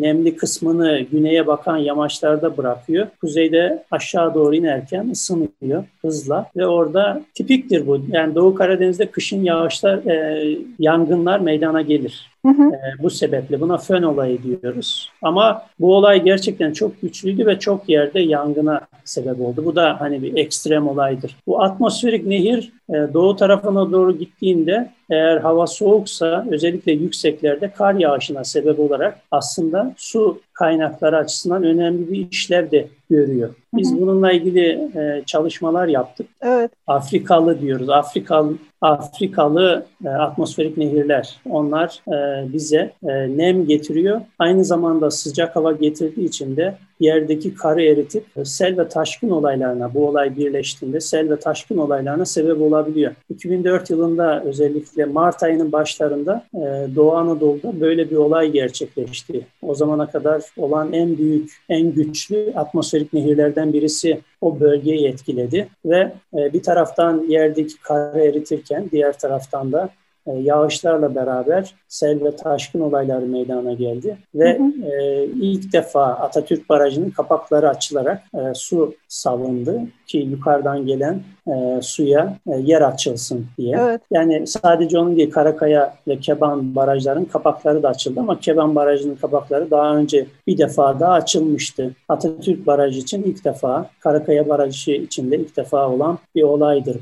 nemli 0.00 0.36
kısmını 0.36 1.00
güneye 1.00 1.46
bakan 1.66 1.76
yamaçlarda 1.76 2.56
bırakıyor. 2.56 3.06
Kuzeyde 3.20 3.84
aşağı 3.90 4.34
doğru 4.34 4.54
inerken 4.54 5.10
ısınıyor 5.10 5.84
hızla 6.02 6.50
ve 6.56 6.66
orada 6.66 7.22
tipiktir 7.34 7.86
bu. 7.86 8.00
Yani 8.08 8.34
Doğu 8.34 8.54
Karadeniz'de 8.54 9.06
kışın 9.06 9.44
yağışlar, 9.44 9.98
e, 9.98 10.58
yangınlar 10.78 11.40
meydana 11.40 11.82
gelir. 11.82 12.30
Hı 12.46 12.50
hı. 12.50 12.74
E, 12.74 13.02
bu 13.02 13.10
sebeple 13.10 13.60
buna 13.60 13.78
fön 13.78 14.02
olayı 14.02 14.38
diyoruz. 14.42 15.10
Ama 15.22 15.62
bu 15.80 15.96
olay 15.96 16.22
gerçekten 16.24 16.72
çok 16.72 17.02
güçlüydü 17.02 17.46
ve 17.46 17.58
çok 17.58 17.88
yerde 17.88 18.20
yangına 18.20 18.80
sebep 19.04 19.40
oldu. 19.40 19.64
Bu 19.64 19.76
da 19.76 20.00
hani 20.00 20.22
bir 20.22 20.36
ekstrem 20.36 20.88
olaydır. 20.88 21.36
Bu 21.46 21.62
atmosferik 21.62 22.26
nehir 22.26 22.72
e, 22.88 22.94
doğu 23.14 23.36
tarafına 23.36 23.92
doğru 23.92 24.18
gittiğinde 24.18 24.90
eğer 25.10 25.36
hava 25.36 25.66
soğuksa 25.66 26.46
özellikle 26.50 26.92
yükseklerde 26.92 27.70
kar 27.70 27.94
yağışına 27.94 28.44
sebep 28.44 28.80
olarak 28.80 29.18
aslında 29.30 29.94
su 29.96 30.40
kaynakları 30.52 31.16
açısından 31.16 31.64
önemli 31.64 32.12
bir 32.12 32.30
işlev 32.30 32.70
de 32.70 32.88
görüyor. 33.10 33.54
Biz 33.74 34.00
bununla 34.00 34.32
ilgili 34.32 34.90
e, 34.96 35.22
çalışmalar 35.26 35.88
yaptık. 35.88 36.26
Evet. 36.42 36.70
Afrikalı 36.86 37.60
diyoruz. 37.60 37.88
Afrikalı 37.88 38.54
Afrikalı 38.80 39.86
e, 40.04 40.08
atmosferik 40.08 40.76
nehirler. 40.76 41.40
Onlar 41.50 42.02
e, 42.08 42.52
bize 42.52 42.92
e, 43.02 43.38
nem 43.38 43.66
getiriyor. 43.66 44.20
Aynı 44.38 44.64
zamanda 44.64 45.10
sıcak 45.10 45.56
hava 45.56 45.72
getirdiği 45.72 46.24
için 46.24 46.56
de 46.56 46.78
yerdeki 47.00 47.54
karı 47.54 47.82
eritip 47.82 48.24
sel 48.44 48.78
ve 48.78 48.88
taşkın 48.88 49.30
olaylarına, 49.30 49.94
bu 49.94 50.08
olay 50.08 50.36
birleştiğinde 50.36 51.00
sel 51.00 51.30
ve 51.30 51.36
taşkın 51.36 51.78
olaylarına 51.78 52.24
sebep 52.24 52.60
olabiliyor. 52.60 53.14
2004 53.30 53.90
yılında 53.90 54.42
özellikle 54.44 55.04
Mart 55.04 55.42
ayının 55.42 55.72
başlarında 55.72 56.44
e, 56.54 56.58
Doğu 56.96 57.12
Anadolu'da 57.12 57.80
böyle 57.80 58.10
bir 58.10 58.16
olay 58.16 58.50
gerçekleşti. 58.50 59.46
O 59.62 59.74
zamana 59.74 60.10
kadar 60.10 60.42
olan 60.56 60.92
en 60.92 61.18
büyük, 61.18 61.52
en 61.68 61.92
güçlü 61.92 62.52
atmosferik 62.54 63.12
nehirlerden 63.12 63.72
birisi 63.72 64.20
o 64.40 64.60
bölgeyi 64.60 65.08
etkiledi 65.08 65.68
ve 65.84 66.12
e, 66.34 66.52
bir 66.52 66.62
taraftan 66.62 67.24
yerdeki 67.28 67.80
karı 67.82 68.20
eritirken 68.20 68.88
diğer 68.92 69.18
taraftan 69.18 69.72
da 69.72 69.84
e, 69.84 70.05
yağışlarla 70.32 71.14
beraber 71.14 71.74
sel 71.88 72.24
ve 72.24 72.36
taşkın 72.36 72.80
olayları 72.80 73.26
meydana 73.26 73.72
geldi 73.72 74.18
ve 74.34 74.58
hı 74.58 74.62
hı. 74.62 74.90
E, 74.90 75.24
ilk 75.24 75.72
defa 75.72 76.04
Atatürk 76.04 76.68
Barajı'nın 76.68 77.10
kapakları 77.10 77.68
açılarak 77.68 78.22
e, 78.34 78.54
su 78.54 78.94
salındı 79.08 79.80
ki 80.06 80.18
yukarıdan 80.18 80.86
gelen 80.86 81.20
e, 81.48 81.82
suya 81.82 82.36
e, 82.48 82.56
yer 82.60 82.82
açılsın 82.82 83.46
diye. 83.58 83.76
Evet. 83.80 84.00
Yani 84.10 84.46
sadece 84.46 84.98
onun 84.98 85.16
değil 85.16 85.30
Karakaya 85.30 85.94
ve 86.08 86.18
Keban 86.18 86.74
barajların 86.74 87.24
kapakları 87.24 87.82
da 87.82 87.88
açıldı 87.88 88.20
ama 88.20 88.40
Keban 88.40 88.74
Barajı'nın 88.74 89.16
kapakları 89.16 89.70
daha 89.70 89.96
önce 89.96 90.26
bir 90.46 90.58
defa 90.58 91.00
daha 91.00 91.12
açılmıştı. 91.12 91.90
Atatürk 92.08 92.66
Barajı 92.66 92.98
için 92.98 93.22
ilk 93.22 93.44
defa, 93.44 93.90
Karakaya 94.00 94.48
Barajı 94.48 94.90
için 94.92 95.30
de 95.30 95.36
ilk 95.36 95.56
defa 95.56 95.88
olan 95.88 96.18
bir 96.34 96.42
olaydır. 96.42 96.96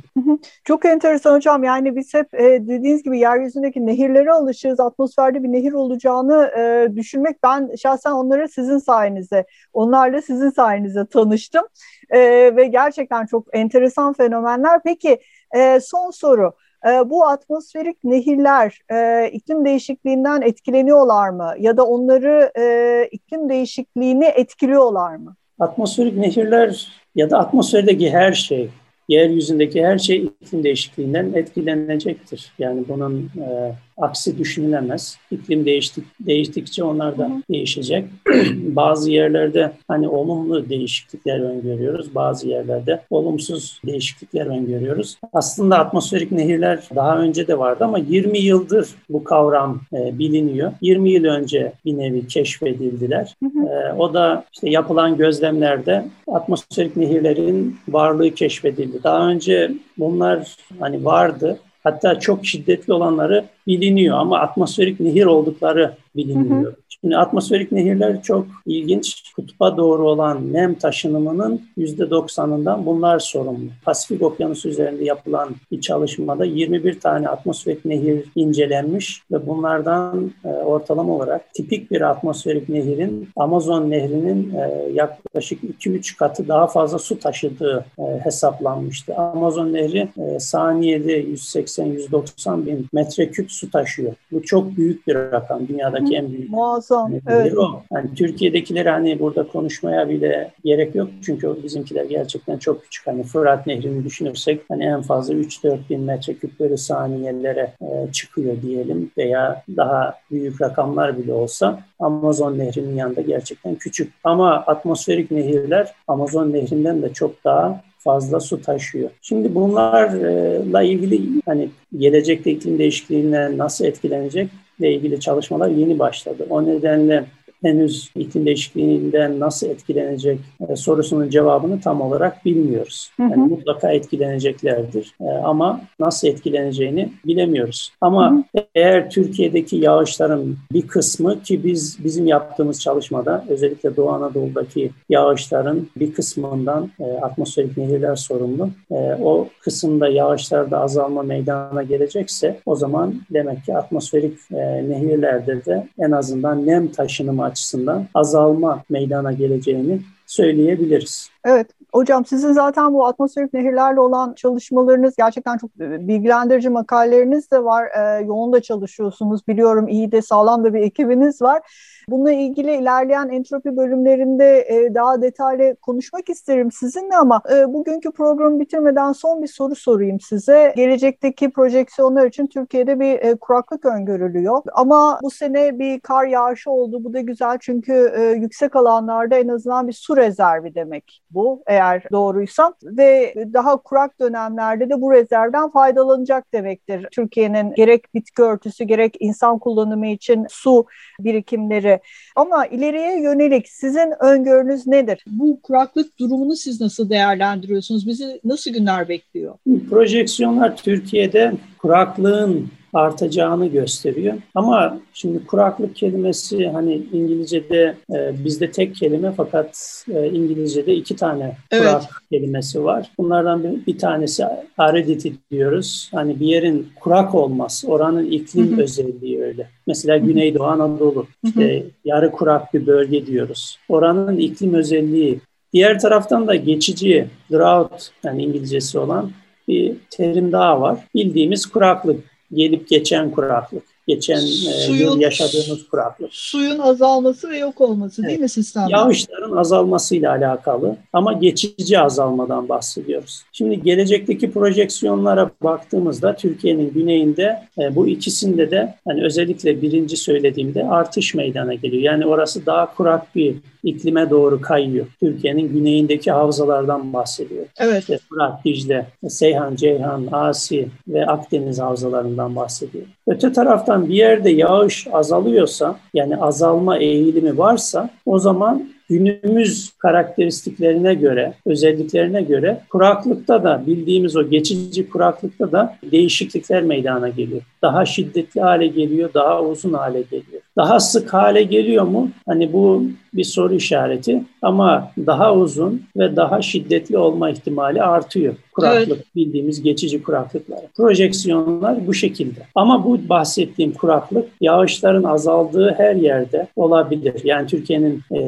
Çok 0.64 0.84
enteresan 0.84 1.34
hocam. 1.34 1.64
Yani 1.64 1.96
biz 1.96 2.14
hep 2.14 2.34
e, 2.34 2.42
dediğiniz 2.42 3.02
gibi 3.02 3.18
yeryüzündeki 3.18 3.86
nehirlere 3.86 4.32
alışırız. 4.32 4.80
Atmosferde 4.80 5.42
bir 5.42 5.52
nehir 5.52 5.72
olacağını 5.72 6.50
e, 6.58 6.88
düşünmek 6.96 7.42
ben 7.42 7.70
şahsen 7.82 8.12
onları 8.12 8.48
sizin 8.48 8.78
sayenizde, 8.78 9.46
onlarla 9.72 10.22
sizin 10.22 10.50
sayenizde 10.50 11.06
tanıştım. 11.06 11.62
E, 12.10 12.18
ve 12.56 12.66
gerçekten 12.66 12.93
çok 13.26 13.46
enteresan 13.52 14.12
fenomenler. 14.12 14.80
Peki 14.84 15.18
e, 15.56 15.80
son 15.80 16.10
soru. 16.10 16.52
E, 16.86 17.10
bu 17.10 17.26
atmosferik 17.26 18.04
nehirler 18.04 18.80
e, 18.92 19.28
iklim 19.30 19.64
değişikliğinden 19.64 20.42
etkileniyorlar 20.42 21.28
mı? 21.28 21.54
Ya 21.58 21.76
da 21.76 21.86
onları 21.86 22.52
e, 22.58 23.08
iklim 23.12 23.48
değişikliğini 23.48 24.24
etkiliyorlar 24.24 25.16
mı? 25.16 25.36
Atmosferik 25.60 26.16
nehirler 26.16 26.88
ya 27.14 27.30
da 27.30 27.38
atmosferdeki 27.38 28.10
her 28.10 28.32
şey 28.32 28.70
yeryüzündeki 29.08 29.86
her 29.86 29.98
şey 29.98 30.16
iklim 30.40 30.64
değişikliğinden 30.64 31.32
etkilenecektir. 31.34 32.52
Yani 32.58 32.84
bunun 32.88 33.30
e, 33.40 33.74
aksi 33.96 34.38
düşünülemez. 34.38 35.18
İklim 35.30 35.66
değiştik, 35.66 36.04
değiştikçe 36.20 36.84
onlar 36.84 37.18
da 37.18 37.42
değişecek. 37.50 38.04
bazı 38.56 39.10
yerlerde 39.10 39.72
hani 39.88 40.08
olumlu 40.08 40.68
değişiklikler 40.68 41.40
öngörüyoruz. 41.40 42.14
Bazı 42.14 42.48
yerlerde 42.48 43.02
olumsuz 43.10 43.80
değişiklikler 43.86 44.46
öngörüyoruz. 44.46 45.18
Aslında 45.32 45.78
atmosferik 45.78 46.32
nehirler 46.32 46.88
daha 46.94 47.18
önce 47.18 47.46
de 47.46 47.58
vardı 47.58 47.84
ama 47.84 47.98
20 47.98 48.38
yıldır 48.38 48.88
bu 49.10 49.24
kavram 49.24 49.80
e, 49.92 50.18
biliniyor. 50.18 50.72
20 50.80 51.10
yıl 51.10 51.24
önce 51.24 51.72
bir 51.84 51.98
nevi 51.98 52.26
keşfedildiler. 52.26 53.36
E, 53.42 53.92
o 53.98 54.14
da 54.14 54.44
işte 54.52 54.70
yapılan 54.70 55.16
gözlemlerde 55.16 56.04
atmosferik 56.26 56.96
nehirlerin 56.96 57.76
varlığı 57.88 58.30
keşfedildi. 58.30 59.02
Daha 59.04 59.28
önce 59.28 59.70
bunlar 59.98 60.56
hani 60.80 61.04
vardı. 61.04 61.58
Hatta 61.84 62.18
çok 62.18 62.46
şiddetli 62.46 62.92
olanları 62.92 63.44
biliniyor 63.66 64.18
ama 64.18 64.38
atmosferik 64.38 65.00
nehir 65.00 65.24
oldukları 65.24 65.94
bilinmiyor. 66.16 66.64
Hı 66.64 66.68
hı. 66.68 66.84
Şimdi 67.04 67.16
atmosferik 67.16 67.72
nehirler 67.72 68.22
çok 68.22 68.46
ilginç. 68.66 69.32
Kutba 69.36 69.76
doğru 69.76 70.08
olan 70.08 70.52
nem 70.52 70.74
taşınımının 70.74 71.62
%90'ından 71.78 72.86
bunlar 72.86 73.18
sorumlu. 73.18 73.70
Pasifik 73.84 74.22
Okyanusu 74.22 74.68
üzerinde 74.68 75.04
yapılan 75.04 75.48
bir 75.70 75.80
çalışmada 75.80 76.44
21 76.44 77.00
tane 77.00 77.28
atmosferik 77.28 77.84
nehir 77.84 78.24
incelenmiş 78.34 79.22
ve 79.32 79.46
bunlardan 79.46 80.32
e, 80.44 80.48
ortalama 80.48 81.12
olarak 81.12 81.54
tipik 81.54 81.90
bir 81.90 82.00
atmosferik 82.00 82.68
nehirin 82.68 83.28
Amazon 83.36 83.90
nehrinin 83.90 84.54
e, 84.54 84.92
yaklaşık 84.92 85.62
2-3 85.62 86.16
katı 86.16 86.48
daha 86.48 86.66
fazla 86.66 86.98
su 86.98 87.18
taşıdığı 87.18 87.84
e, 87.98 88.02
hesaplanmıştı. 88.24 89.14
Amazon 89.14 89.72
nehri 89.72 90.08
e, 90.18 90.40
saniyede 90.40 91.24
180-190 91.24 92.66
bin 92.66 92.86
metreküp 92.92 93.52
su 93.54 93.70
taşıyor. 93.70 94.14
Bu 94.32 94.42
çok 94.42 94.76
büyük 94.76 95.06
bir 95.06 95.14
rakam. 95.14 95.68
Dünyadaki 95.68 96.10
Hı, 96.10 96.14
en 96.14 96.32
büyük. 96.32 96.50
Muazzam. 96.50 97.12
Evet. 97.28 97.58
O. 97.58 97.82
Yani 97.92 98.14
Türkiye'dekileri 98.14 98.90
hani 98.90 99.20
burada 99.20 99.48
konuşmaya 99.48 100.08
bile 100.08 100.50
gerek 100.64 100.94
yok. 100.94 101.08
Çünkü 101.22 101.56
bizimkiler 101.62 102.04
gerçekten 102.04 102.58
çok 102.58 102.82
küçük. 102.82 103.06
Hani 103.06 103.22
Fırat 103.22 103.66
Nehri'ni 103.66 104.04
düşünürsek 104.04 104.60
hani 104.68 104.84
en 104.84 105.02
fazla 105.02 105.34
3-4 105.34 105.78
bin 105.90 106.00
metreküp 106.00 106.60
bölü 106.60 106.78
saniyelere 106.78 107.72
e, 107.82 108.12
çıkıyor 108.12 108.62
diyelim 108.62 109.10
veya 109.18 109.62
daha 109.76 110.18
büyük 110.30 110.60
rakamlar 110.60 111.18
bile 111.18 111.32
olsa 111.32 111.80
Amazon 111.98 112.58
Nehri'nin 112.58 112.96
yanında 112.96 113.20
gerçekten 113.20 113.74
küçük. 113.74 114.12
Ama 114.24 114.50
atmosferik 114.50 115.30
nehirler 115.30 115.94
Amazon 116.08 116.52
Nehri'nden 116.52 117.02
de 117.02 117.12
çok 117.12 117.44
daha 117.44 117.80
fazla 118.04 118.40
su 118.40 118.62
taşıyor. 118.62 119.10
Şimdi 119.22 119.54
bunlarla 119.54 120.82
ilgili 120.82 121.42
hani 121.46 121.68
gelecekte 121.98 122.50
iklim 122.50 122.78
değişikliğinden 122.78 123.58
nasıl 123.58 123.84
etkilenecek 123.84 124.50
ile 124.78 124.94
ilgili 124.94 125.20
çalışmalar 125.20 125.68
yeni 125.68 125.98
başladı. 125.98 126.46
O 126.50 126.66
nedenle 126.66 127.24
henüz 127.64 128.10
iklim 128.16 128.46
değişikliğinden 128.46 129.40
nasıl 129.40 129.66
etkilenecek 129.66 130.40
e, 130.68 130.76
sorusunun 130.76 131.30
cevabını 131.30 131.80
tam 131.80 132.00
olarak 132.00 132.44
bilmiyoruz. 132.44 133.10
Yani 133.18 133.36
mutlaka 133.36 133.92
etkileneceklerdir 133.92 135.14
e, 135.20 135.24
ama 135.24 135.80
nasıl 136.00 136.28
etkileneceğini 136.28 137.12
bilemiyoruz. 137.26 137.92
Ama 138.00 138.30
hı 138.30 138.58
hı. 138.58 138.64
eğer 138.74 139.10
Türkiye'deki 139.10 139.76
yağışların 139.76 140.56
bir 140.72 140.86
kısmı 140.86 141.42
ki 141.42 141.64
biz 141.64 142.04
bizim 142.04 142.26
yaptığımız 142.26 142.80
çalışmada 142.80 143.44
özellikle 143.48 143.96
Doğu 143.96 144.10
Anadolu'daki 144.10 144.90
yağışların 145.08 145.86
bir 145.96 146.14
kısmından 146.14 146.90
e, 147.00 147.04
atmosferik 147.04 147.76
nehirler 147.76 148.16
sorumlu. 148.16 148.70
E, 148.90 148.94
o 149.22 149.48
kısımda 149.60 150.08
yağışlarda 150.08 150.80
azalma 150.80 151.22
meydana 151.22 151.82
gelecekse 151.82 152.60
o 152.66 152.76
zaman 152.76 153.14
demek 153.30 153.64
ki 153.64 153.76
atmosferik 153.76 154.38
e, 154.52 154.88
nehirlerde 154.88 155.64
de 155.64 155.88
en 155.98 156.10
azından 156.10 156.66
nem 156.66 156.88
taşınımı 156.88 157.44
açısından 157.54 158.06
azalma 158.14 158.82
meydana 158.90 159.32
geleceğini 159.32 160.00
söyleyebiliriz. 160.26 161.30
Evet, 161.44 161.66
hocam 161.92 162.24
sizin 162.24 162.52
zaten 162.52 162.94
bu 162.94 163.06
atmosferik 163.06 163.54
nehirlerle 163.54 164.00
olan 164.00 164.34
çalışmalarınız 164.34 165.16
gerçekten 165.16 165.58
çok 165.58 165.70
e, 165.80 166.08
bilgilendirici 166.08 166.68
makaleleriniz 166.68 167.50
de 167.50 167.64
var. 167.64 167.84
Ee, 167.84 168.24
yoğun 168.24 168.52
da 168.52 168.62
çalışıyorsunuz. 168.62 169.48
Biliyorum 169.48 169.88
iyi 169.88 170.12
de 170.12 170.22
sağlam 170.22 170.64
da 170.64 170.74
bir 170.74 170.80
ekibiniz 170.80 171.42
var. 171.42 171.60
Bununla 172.08 172.32
ilgili 172.32 172.76
ilerleyen 172.76 173.28
entropi 173.28 173.76
bölümlerinde 173.76 174.60
e, 174.68 174.94
daha 174.94 175.22
detaylı 175.22 175.76
konuşmak 175.76 176.28
isterim 176.28 176.72
sizinle 176.72 177.16
ama 177.16 177.42
e, 177.52 177.72
bugünkü 177.72 178.12
programı 178.12 178.60
bitirmeden 178.60 179.12
son 179.12 179.42
bir 179.42 179.48
soru 179.48 179.74
sorayım 179.74 180.20
size. 180.20 180.72
Gelecekteki 180.76 181.50
projeksiyonlar 181.50 182.26
için 182.26 182.46
Türkiye'de 182.46 183.00
bir 183.00 183.18
e, 183.18 183.34
kuraklık 183.34 183.84
öngörülüyor. 183.84 184.62
Ama 184.72 185.18
bu 185.22 185.30
sene 185.30 185.78
bir 185.78 186.00
kar 186.00 186.26
yağışı 186.26 186.70
oldu. 186.70 187.04
Bu 187.04 187.14
da 187.14 187.20
güzel 187.20 187.58
çünkü 187.60 188.12
e, 188.16 188.22
yüksek 188.22 188.76
alanlarda 188.76 189.36
en 189.36 189.48
azından 189.48 189.88
bir 189.88 189.92
su 189.92 190.16
rezervi 190.16 190.74
demek 190.74 191.22
bu 191.30 191.62
eğer 191.66 192.04
doğruysa 192.12 192.74
ve 192.82 193.34
daha 193.52 193.76
kurak 193.76 194.20
dönemlerde 194.20 194.90
de 194.90 195.00
bu 195.00 195.12
rezervden 195.12 195.70
faydalanacak 195.70 196.52
demektir. 196.52 197.08
Türkiye'nin 197.12 197.74
gerek 197.74 198.14
bitki 198.14 198.42
örtüsü 198.42 198.84
gerek 198.84 199.16
insan 199.20 199.58
kullanımı 199.58 200.06
için 200.06 200.46
su 200.48 200.86
birikimleri 201.20 201.93
ama 202.36 202.66
ileriye 202.66 203.22
yönelik 203.22 203.68
sizin 203.68 204.12
öngörünüz 204.20 204.86
nedir? 204.86 205.24
Bu 205.26 205.60
kuraklık 205.62 206.18
durumunu 206.18 206.56
siz 206.56 206.80
nasıl 206.80 207.10
değerlendiriyorsunuz? 207.10 208.06
Bizi 208.06 208.40
nasıl 208.44 208.70
günler 208.70 209.08
bekliyor? 209.08 209.54
Projeksiyonlar 209.90 210.76
Türkiye'de 210.76 211.52
kuraklığın 211.78 212.68
artacağını 212.94 213.66
gösteriyor. 213.66 214.34
Ama 214.54 214.98
şimdi 215.14 215.46
kuraklık 215.46 215.96
kelimesi 215.96 216.68
hani 216.68 217.02
İngilizce'de 217.12 217.94
e, 218.14 218.44
bizde 218.44 218.70
tek 218.70 218.94
kelime 218.94 219.32
fakat 219.36 220.04
e, 220.14 220.26
İngilizce'de 220.28 220.94
iki 220.94 221.16
tane 221.16 221.56
kurak 221.70 222.02
evet. 222.02 222.08
kelimesi 222.32 222.84
var. 222.84 223.10
Bunlardan 223.18 223.64
bir, 223.64 223.86
bir 223.86 223.98
tanesi 223.98 224.44
aridity 224.78 225.28
diyoruz. 225.50 226.10
Hani 226.14 226.40
bir 226.40 226.46
yerin 226.46 226.88
kurak 227.00 227.34
olması, 227.34 227.88
oranın 227.88 228.26
iklim 228.26 228.72
hı 228.72 228.76
hı. 228.76 228.82
özelliği 228.82 229.42
öyle. 229.42 229.68
Mesela 229.86 230.18
Güneydoğu 230.18 230.66
Anadolu, 230.66 231.26
işte 231.44 231.84
yarı 232.04 232.30
kurak 232.30 232.74
bir 232.74 232.86
bölge 232.86 233.26
diyoruz. 233.26 233.78
Oranın 233.88 234.38
iklim 234.38 234.74
özelliği. 234.74 235.40
Diğer 235.72 236.00
taraftan 236.00 236.46
da 236.46 236.54
geçici 236.54 237.26
drought 237.52 238.10
yani 238.24 238.42
İngilizcesi 238.42 238.98
olan 238.98 239.30
bir 239.68 239.94
terim 240.10 240.52
daha 240.52 240.80
var. 240.80 240.98
Bildiğimiz 241.14 241.66
kuraklık, 241.66 242.33
gelip 242.54 242.88
geçen 242.88 243.30
kuraklık 243.30 243.93
geçen 244.08 244.40
suyun, 244.86 244.98
yıl 244.98 245.20
yaşadığımız 245.20 245.88
kuraklık. 245.88 246.28
Suyun 246.32 246.78
azalması 246.78 247.50
ve 247.50 247.58
yok 247.58 247.80
olması 247.80 248.22
evet. 248.22 248.30
değil 248.30 248.40
mi 248.40 248.48
sistemde? 248.48 248.92
Yağışların 248.92 249.56
azalmasıyla 249.56 250.30
alakalı 250.30 250.96
ama 251.12 251.32
geçici 251.32 251.98
azalmadan 251.98 252.68
bahsediyoruz. 252.68 253.42
Şimdi 253.52 253.82
gelecekteki 253.82 254.50
projeksiyonlara 254.50 255.50
baktığımızda 255.62 256.36
Türkiye'nin 256.36 256.92
güneyinde 256.92 257.62
e, 257.78 257.94
bu 257.94 258.08
ikisinde 258.08 258.70
de 258.70 258.94
hani 259.08 259.24
özellikle 259.24 259.82
birinci 259.82 260.16
söylediğimde 260.16 260.84
artış 260.84 261.34
meydana 261.34 261.74
geliyor. 261.74 262.02
Yani 262.02 262.26
orası 262.26 262.66
daha 262.66 262.94
kurak 262.94 263.34
bir 263.34 263.56
iklime 263.84 264.30
doğru 264.30 264.60
kayıyor. 264.60 265.06
Türkiye'nin 265.20 265.68
güneyindeki 265.68 266.30
havzalardan 266.30 267.12
bahsediyor. 267.12 267.66
Evet. 267.78 268.00
İşte 268.00 268.18
Fırat, 268.28 268.64
Dicle, 268.64 269.06
Seyhan, 269.28 269.76
Ceyhan, 269.76 270.28
Asi 270.32 270.88
ve 271.08 271.26
Akdeniz 271.26 271.78
havzalarından 271.78 272.56
bahsediyor. 272.56 273.04
Öte 273.26 273.52
taraftan 273.52 274.08
bir 274.08 274.14
yerde 274.14 274.50
yağış 274.50 275.06
azalıyorsa 275.12 275.96
yani 276.14 276.36
azalma 276.36 276.98
eğilimi 276.98 277.58
varsa 277.58 278.10
o 278.26 278.38
zaman 278.38 278.88
günümüz 279.08 279.92
karakteristiklerine 279.98 281.14
göre, 281.14 281.54
özelliklerine 281.66 282.42
göre 282.42 282.80
kuraklıkta 282.90 283.64
da 283.64 283.82
bildiğimiz 283.86 284.36
o 284.36 284.50
geçici 284.50 285.10
kuraklıkta 285.10 285.72
da 285.72 285.96
değişiklikler 286.10 286.82
meydana 286.82 287.28
geliyor. 287.28 287.62
Daha 287.82 288.04
şiddetli 288.04 288.60
hale 288.60 288.86
geliyor, 288.86 289.34
daha 289.34 289.62
uzun 289.62 289.92
hale 289.92 290.22
geliyor. 290.22 290.62
Daha 290.76 291.00
sık 291.00 291.34
hale 291.34 291.62
geliyor 291.62 292.04
mu? 292.04 292.30
Hani 292.46 292.72
bu 292.72 293.04
bir 293.34 293.44
soru 293.44 293.74
işareti 293.74 294.42
ama 294.62 295.12
daha 295.26 295.54
uzun 295.54 296.02
ve 296.16 296.36
daha 296.36 296.62
şiddetli 296.62 297.18
olma 297.18 297.50
ihtimali 297.50 298.02
artıyor. 298.02 298.54
Kuraklık 298.72 299.16
evet. 299.16 299.36
bildiğimiz 299.36 299.82
geçici 299.82 300.22
kuraklıklar. 300.22 300.80
Projeksiyonlar 300.96 302.06
bu 302.06 302.14
şekilde. 302.14 302.60
Ama 302.74 303.04
bu 303.04 303.28
bahsettiğim 303.28 303.92
kuraklık 303.92 304.48
yağışların 304.60 305.22
azaldığı 305.22 305.94
her 305.96 306.14
yerde 306.14 306.68
olabilir. 306.76 307.40
Yani 307.44 307.66
Türkiye'nin 307.66 308.22
e, 308.32 308.40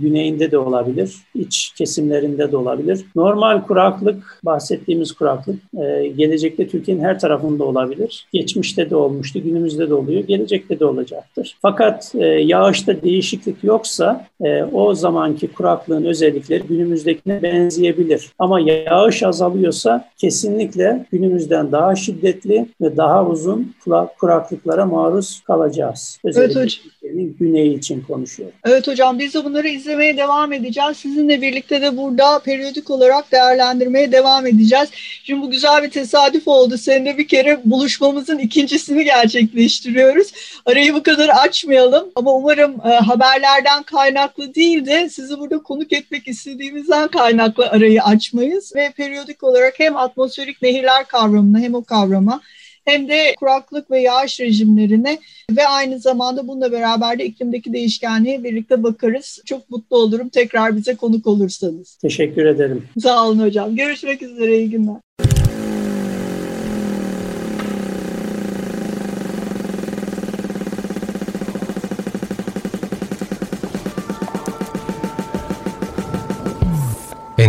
güneyinde 0.00 0.50
de 0.50 0.58
olabilir, 0.58 1.16
iç 1.34 1.72
kesimlerinde 1.78 2.52
de 2.52 2.56
olabilir. 2.56 3.04
Normal 3.16 3.62
kuraklık, 3.62 4.40
bahsettiğimiz 4.44 5.12
kuraklık 5.12 5.58
e, 5.82 6.08
gelecekte 6.08 6.68
Türkiye'nin 6.68 7.02
her 7.02 7.18
tarafında 7.18 7.64
olabilir. 7.64 8.26
Geçmişte 8.32 8.90
de 8.90 8.96
olmuştu, 8.96 9.42
günümüzde 9.42 9.90
de 9.90 9.94
oluyor, 9.94 10.20
gelecekte 10.20 10.80
de 10.80 10.84
olacaktır. 10.84 11.56
Fakat 11.62 12.12
e, 12.14 12.24
yağışta 12.26 13.02
değişiklik 13.02 13.64
yoksa 13.64 14.26
e, 14.44 14.62
o 14.62 14.94
zamanki 14.94 15.52
kuraklığın 15.52 16.04
özellikleri 16.04 16.62
günümüzdekine 16.62 17.42
benzeyebilir. 17.42 18.30
Ama 18.38 18.60
yağış 18.60 19.22
azalıyorsa 19.22 20.08
kesinlikle 20.16 21.06
günümüzden 21.12 21.72
daha 21.72 21.96
şiddetli 21.96 22.66
ve 22.80 22.96
daha 22.96 23.26
uzun 23.26 23.74
kuraklıklara 24.18 24.86
maruz 24.86 25.40
kalacağız. 25.46 26.18
Özellikle 26.24 26.60
evet, 26.60 26.70
Türkiye'nin 26.82 27.36
güneyi 27.40 27.78
için 27.78 28.00
konuşuyorum. 28.00 28.54
Evet 28.64 28.88
hocam 28.88 29.18
biz 29.18 29.34
de 29.34 29.44
bunları 29.44 29.68
izlemeye 29.68 30.16
devam 30.16 30.52
edeceğiz. 30.52 30.96
Sizinle 30.96 31.42
birlikte 31.42 31.82
de 31.82 31.96
burada 31.96 32.38
periyodik 32.38 32.90
olarak 32.90 33.32
değerlendirmeye 33.32 34.12
devam 34.12 34.46
edeceğiz. 34.46 34.88
Şimdi 35.24 35.42
bu 35.42 35.50
güzel 35.50 35.82
bir 35.82 35.90
tesadüf 35.90 36.48
oldu. 36.48 36.78
Seninle 36.78 37.18
bir 37.18 37.28
kere 37.28 37.60
buluşmamızın 37.64 38.38
ikincisini 38.38 39.04
gerçekleştiriyoruz. 39.04 40.32
Arayı 40.66 40.94
bu 40.94 41.02
kadar 41.02 41.30
açmayalım 41.50 42.08
ama 42.14 42.34
umarım 42.34 42.72
e, 42.72 42.88
haberlerden 42.88 43.82
kaynaklı 43.82 44.54
değil 44.54 44.86
de 44.86 45.08
sizi 45.08 45.38
burada 45.38 45.58
konuk 45.58 45.92
etmek 45.92 46.28
istediğimizden 46.28 47.08
kaynaklı 47.08 47.66
arayı 47.66 48.02
açmayız 48.02 48.72
ve 48.76 48.92
periyodik 48.96 49.44
olarak 49.44 49.74
hem 49.78 49.96
atmosferik 49.96 50.62
nehirler 50.62 51.06
kavramına 51.06 51.58
hem 51.58 51.74
o 51.74 51.84
kavrama 51.84 52.40
hem 52.84 53.08
de 53.08 53.34
kuraklık 53.38 53.90
ve 53.90 54.00
yağış 54.00 54.40
rejimlerine 54.40 55.18
ve 55.50 55.66
aynı 55.66 55.98
zamanda 55.98 56.48
bununla 56.48 56.72
beraber 56.72 57.18
de 57.18 57.24
iklimdeki 57.24 57.72
değişkenliğe 57.72 58.44
birlikte 58.44 58.82
bakarız. 58.82 59.42
Çok 59.44 59.70
mutlu 59.70 59.96
olurum 59.96 60.28
tekrar 60.28 60.76
bize 60.76 60.96
konuk 60.96 61.26
olursanız. 61.26 61.96
Teşekkür 61.96 62.46
ederim. 62.46 62.84
Sağ 63.02 63.26
olun 63.26 63.38
hocam. 63.38 63.76
Görüşmek 63.76 64.22
üzere. 64.22 64.58
İyi 64.58 64.70
günler. 64.70 64.96